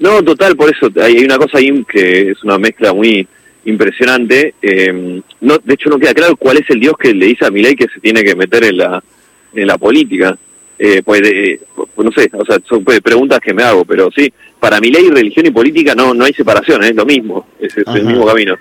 No, 0.00 0.22
total, 0.22 0.56
por 0.56 0.74
eso 0.74 0.90
hay 1.02 1.18
una 1.18 1.36
cosa 1.36 1.58
ahí 1.58 1.84
que 1.86 2.30
es 2.30 2.42
una 2.42 2.56
mezcla 2.56 2.94
muy 2.94 3.28
impresionante. 3.66 4.54
Eh, 4.62 5.20
no, 5.42 5.58
de 5.62 5.74
hecho, 5.74 5.90
no 5.90 5.98
queda 5.98 6.14
claro 6.14 6.36
cuál 6.36 6.56
es 6.56 6.70
el 6.70 6.80
Dios 6.80 6.94
que 6.98 7.12
le 7.12 7.26
dice 7.26 7.44
a 7.44 7.50
Milei 7.50 7.76
que 7.76 7.88
se 7.92 8.00
tiene 8.00 8.24
que 8.24 8.34
meter 8.34 8.64
en 8.64 8.78
la, 8.78 9.02
en 9.54 9.66
la 9.66 9.76
política. 9.76 10.38
Eh, 10.78 11.02
pues, 11.04 11.20
pues, 11.74 12.04
no 12.04 12.12
sé, 12.12 12.30
o 12.32 12.44
sea, 12.44 12.58
son 12.68 12.84
pues, 12.84 13.00
preguntas 13.00 13.40
que 13.40 13.52
me 13.52 13.64
hago, 13.64 13.84
pero 13.84 14.10
sí, 14.14 14.32
para 14.60 14.80
Milei 14.80 15.10
religión 15.10 15.46
y 15.46 15.50
política 15.50 15.94
no 15.94 16.14
no 16.14 16.24
hay 16.24 16.32
separación, 16.32 16.84
es 16.84 16.94
lo 16.94 17.04
mismo, 17.04 17.48
es 17.58 17.76
el 17.76 18.04
mismo 18.04 18.26
camino. 18.26 18.56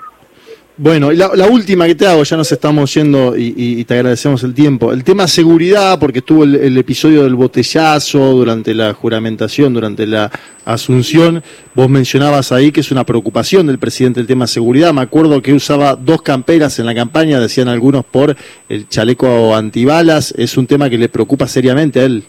Bueno, 0.80 1.12
y 1.12 1.16
la, 1.16 1.48
última 1.48 1.88
que 1.88 1.96
te 1.96 2.06
hago, 2.06 2.24
ya 2.24 2.38
nos 2.38 2.52
estamos 2.52 2.94
yendo 2.94 3.36
y, 3.36 3.84
te 3.86 3.96
agradecemos 3.96 4.44
el 4.44 4.54
tiempo. 4.54 4.94
El 4.94 5.04
tema 5.04 5.28
seguridad, 5.28 5.98
porque 6.00 6.20
estuvo 6.20 6.44
el, 6.44 6.78
episodio 6.78 7.24
del 7.24 7.34
botellazo 7.34 8.20
durante 8.34 8.76
la 8.76 8.94
juramentación, 8.94 9.74
durante 9.74 10.06
la 10.06 10.30
asunción. 10.66 11.42
Vos 11.74 11.90
mencionabas 11.90 12.52
ahí 12.52 12.72
que 12.72 12.82
es 12.82 12.92
una 12.92 13.04
preocupación 13.04 13.66
del 13.66 13.80
presidente 13.80 14.20
el 14.20 14.28
tema 14.28 14.46
seguridad. 14.46 14.94
Me 14.94 15.02
acuerdo 15.02 15.42
que 15.42 15.52
usaba 15.52 15.96
dos 15.96 16.22
camperas 16.22 16.78
en 16.78 16.86
la 16.86 16.94
campaña, 16.94 17.40
decían 17.40 17.70
algunos 17.70 18.06
por 18.06 18.36
el 18.70 18.88
chaleco 18.88 19.56
antibalas. 19.56 20.32
Es 20.38 20.58
un 20.58 20.68
tema 20.68 20.92
que 20.92 21.00
le 21.00 21.10
preocupa 21.10 21.48
seriamente 21.48 22.02
a 22.02 22.04
él. 22.04 22.24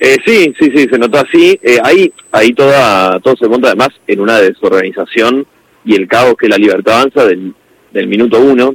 Eh, 0.00 0.16
sí, 0.24 0.54
sí, 0.58 0.70
sí, 0.74 0.86
se 0.90 0.98
notó 0.98 1.18
así. 1.18 1.58
Eh, 1.62 1.78
ahí, 1.84 2.10
ahí 2.32 2.54
toda, 2.54 3.20
todo 3.20 3.36
se 3.36 3.48
monta 3.48 3.68
además 3.68 3.90
en 4.06 4.20
una 4.20 4.40
desorganización 4.40 5.46
y 5.84 5.94
el 5.94 6.08
caos 6.08 6.34
que 6.36 6.48
la 6.48 6.56
libertad 6.56 7.00
avanza 7.00 7.26
del, 7.26 7.54
del 7.92 8.08
minuto 8.08 8.40
uno. 8.40 8.74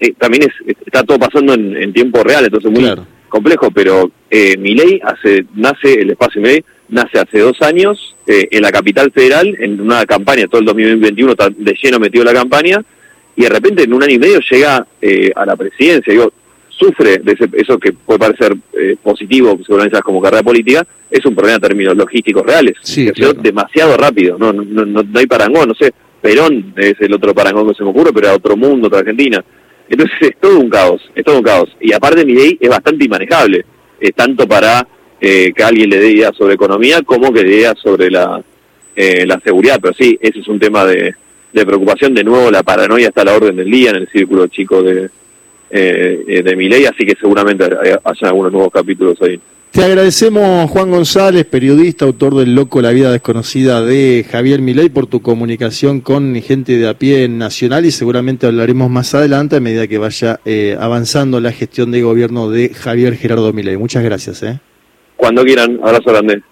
Eh, 0.00 0.14
también 0.18 0.44
es, 0.44 0.76
está 0.86 1.02
todo 1.04 1.18
pasando 1.18 1.54
en, 1.54 1.92
tiempo 1.92 2.22
real, 2.22 2.44
entonces 2.44 2.70
muy 2.70 2.90
complejo, 3.28 3.70
pero 3.70 4.10
eh, 4.28 4.56
mi 4.56 4.74
ley 4.74 5.00
hace, 5.04 5.46
nace, 5.54 6.00
el 6.00 6.10
espacio 6.10 6.42
Miley 6.42 6.64
nace 6.88 7.18
hace 7.18 7.38
dos 7.38 7.60
años 7.62 8.16
eh, 8.26 8.48
en 8.50 8.62
la 8.62 8.70
capital 8.70 9.10
federal, 9.10 9.56
en 9.58 9.80
una 9.80 10.04
campaña, 10.04 10.46
todo 10.46 10.60
el 10.60 10.66
2021 10.66 11.32
está 11.32 11.50
de 11.50 11.76
lleno 11.80 11.98
metido 11.98 12.24
la 12.24 12.32
campaña, 12.32 12.80
y 13.36 13.42
de 13.42 13.48
repente 13.48 13.84
en 13.84 13.94
un 13.94 14.02
año 14.02 14.14
y 14.14 14.18
medio 14.18 14.40
llega 14.50 14.86
eh, 15.00 15.32
a 15.34 15.46
la 15.46 15.56
presidencia. 15.56 16.12
Digo, 16.12 16.32
sufre 16.68 17.18
de 17.18 17.36
eso 17.54 17.78
que 17.78 17.92
puede 17.92 18.18
parecer 18.18 18.56
eh, 18.78 18.96
positivo, 19.02 19.58
seguramente 19.64 20.00
como 20.02 20.20
carrera 20.20 20.42
política, 20.42 20.86
es 21.10 21.24
un 21.24 21.34
problema 21.34 21.58
de 21.58 21.68
términos 21.68 21.96
logísticos 21.96 22.44
reales. 22.44 22.76
Sí, 22.82 23.10
demasiado 23.40 23.96
rápido, 23.96 24.38
no, 24.38 24.52
no, 24.52 24.84
no, 24.84 25.02
no 25.02 25.18
hay 25.18 25.26
parangón, 25.26 25.68
no 25.68 25.74
sé, 25.74 25.92
Perón 26.20 26.74
es 26.76 26.94
el 27.00 27.14
otro 27.14 27.34
parangón 27.34 27.68
que 27.68 27.74
se 27.74 27.82
me 27.82 27.90
ocurre, 27.90 28.12
pero 28.12 28.28
a 28.28 28.34
otro 28.34 28.56
mundo, 28.56 28.88
otra 28.88 29.00
Argentina. 29.00 29.42
Entonces 29.88 30.16
es 30.20 30.36
todo 30.38 30.58
un 30.58 30.68
caos, 30.68 31.02
es 31.14 31.24
todo 31.24 31.38
un 31.38 31.42
caos. 31.42 31.68
Y 31.80 31.92
aparte 31.92 32.24
mi 32.24 32.34
ley 32.34 32.58
es 32.60 32.68
bastante 32.68 33.04
inmanejable, 33.04 33.64
eh, 34.00 34.12
tanto 34.12 34.46
para 34.46 34.86
eh, 35.20 35.52
que 35.54 35.62
alguien 35.62 35.90
le 35.90 35.98
dé 35.98 36.10
ideas 36.10 36.36
sobre 36.36 36.54
economía 36.54 37.02
como 37.02 37.32
que 37.32 37.42
le 37.42 37.50
dé 37.50 37.56
ideas 37.56 37.78
sobre 37.82 38.10
la, 38.10 38.42
eh, 38.94 39.26
la 39.26 39.40
seguridad. 39.40 39.78
Pero 39.82 39.94
sí, 39.94 40.16
ese 40.20 40.40
es 40.40 40.48
un 40.48 40.60
tema 40.60 40.84
de, 40.84 41.14
de 41.52 41.66
preocupación. 41.66 42.14
De 42.14 42.22
nuevo, 42.22 42.50
la 42.50 42.62
paranoia 42.62 43.08
está 43.08 43.22
a 43.22 43.24
la 43.24 43.34
orden 43.34 43.56
del 43.56 43.70
día 43.70 43.90
en 43.90 43.96
el 43.96 44.08
círculo 44.08 44.46
chico 44.46 44.82
de, 44.82 45.10
de 45.70 46.56
mi 46.56 46.68
ley, 46.68 46.84
así 46.84 47.06
que 47.06 47.16
seguramente 47.20 47.64
haya 47.64 48.28
algunos 48.28 48.52
nuevos 48.52 48.72
capítulos 48.72 49.20
ahí. 49.22 49.40
Te 49.72 49.84
agradecemos, 49.84 50.68
Juan 50.68 50.90
González, 50.90 51.46
periodista, 51.46 52.04
autor 52.04 52.34
del 52.34 52.56
Loco, 52.56 52.82
la 52.82 52.90
vida 52.90 53.12
desconocida 53.12 53.80
de 53.84 54.26
Javier 54.28 54.60
Milei, 54.60 54.88
por 54.88 55.06
tu 55.06 55.22
comunicación 55.22 56.00
con 56.00 56.34
gente 56.42 56.76
de 56.76 56.88
a 56.88 56.94
pie 56.94 57.28
nacional 57.28 57.86
y 57.86 57.92
seguramente 57.92 58.48
hablaremos 58.48 58.90
más 58.90 59.14
adelante 59.14 59.56
a 59.56 59.60
medida 59.60 59.86
que 59.86 59.98
vaya 59.98 60.40
eh, 60.44 60.76
avanzando 60.78 61.38
la 61.38 61.52
gestión 61.52 61.92
de 61.92 62.02
gobierno 62.02 62.50
de 62.50 62.70
Javier 62.70 63.14
Gerardo 63.14 63.52
Milei. 63.52 63.76
Muchas 63.76 64.02
gracias. 64.02 64.42
¿eh? 64.42 64.58
Cuando 65.16 65.44
quieran, 65.44 65.78
abrazo 65.84 66.10
grande. 66.10 66.42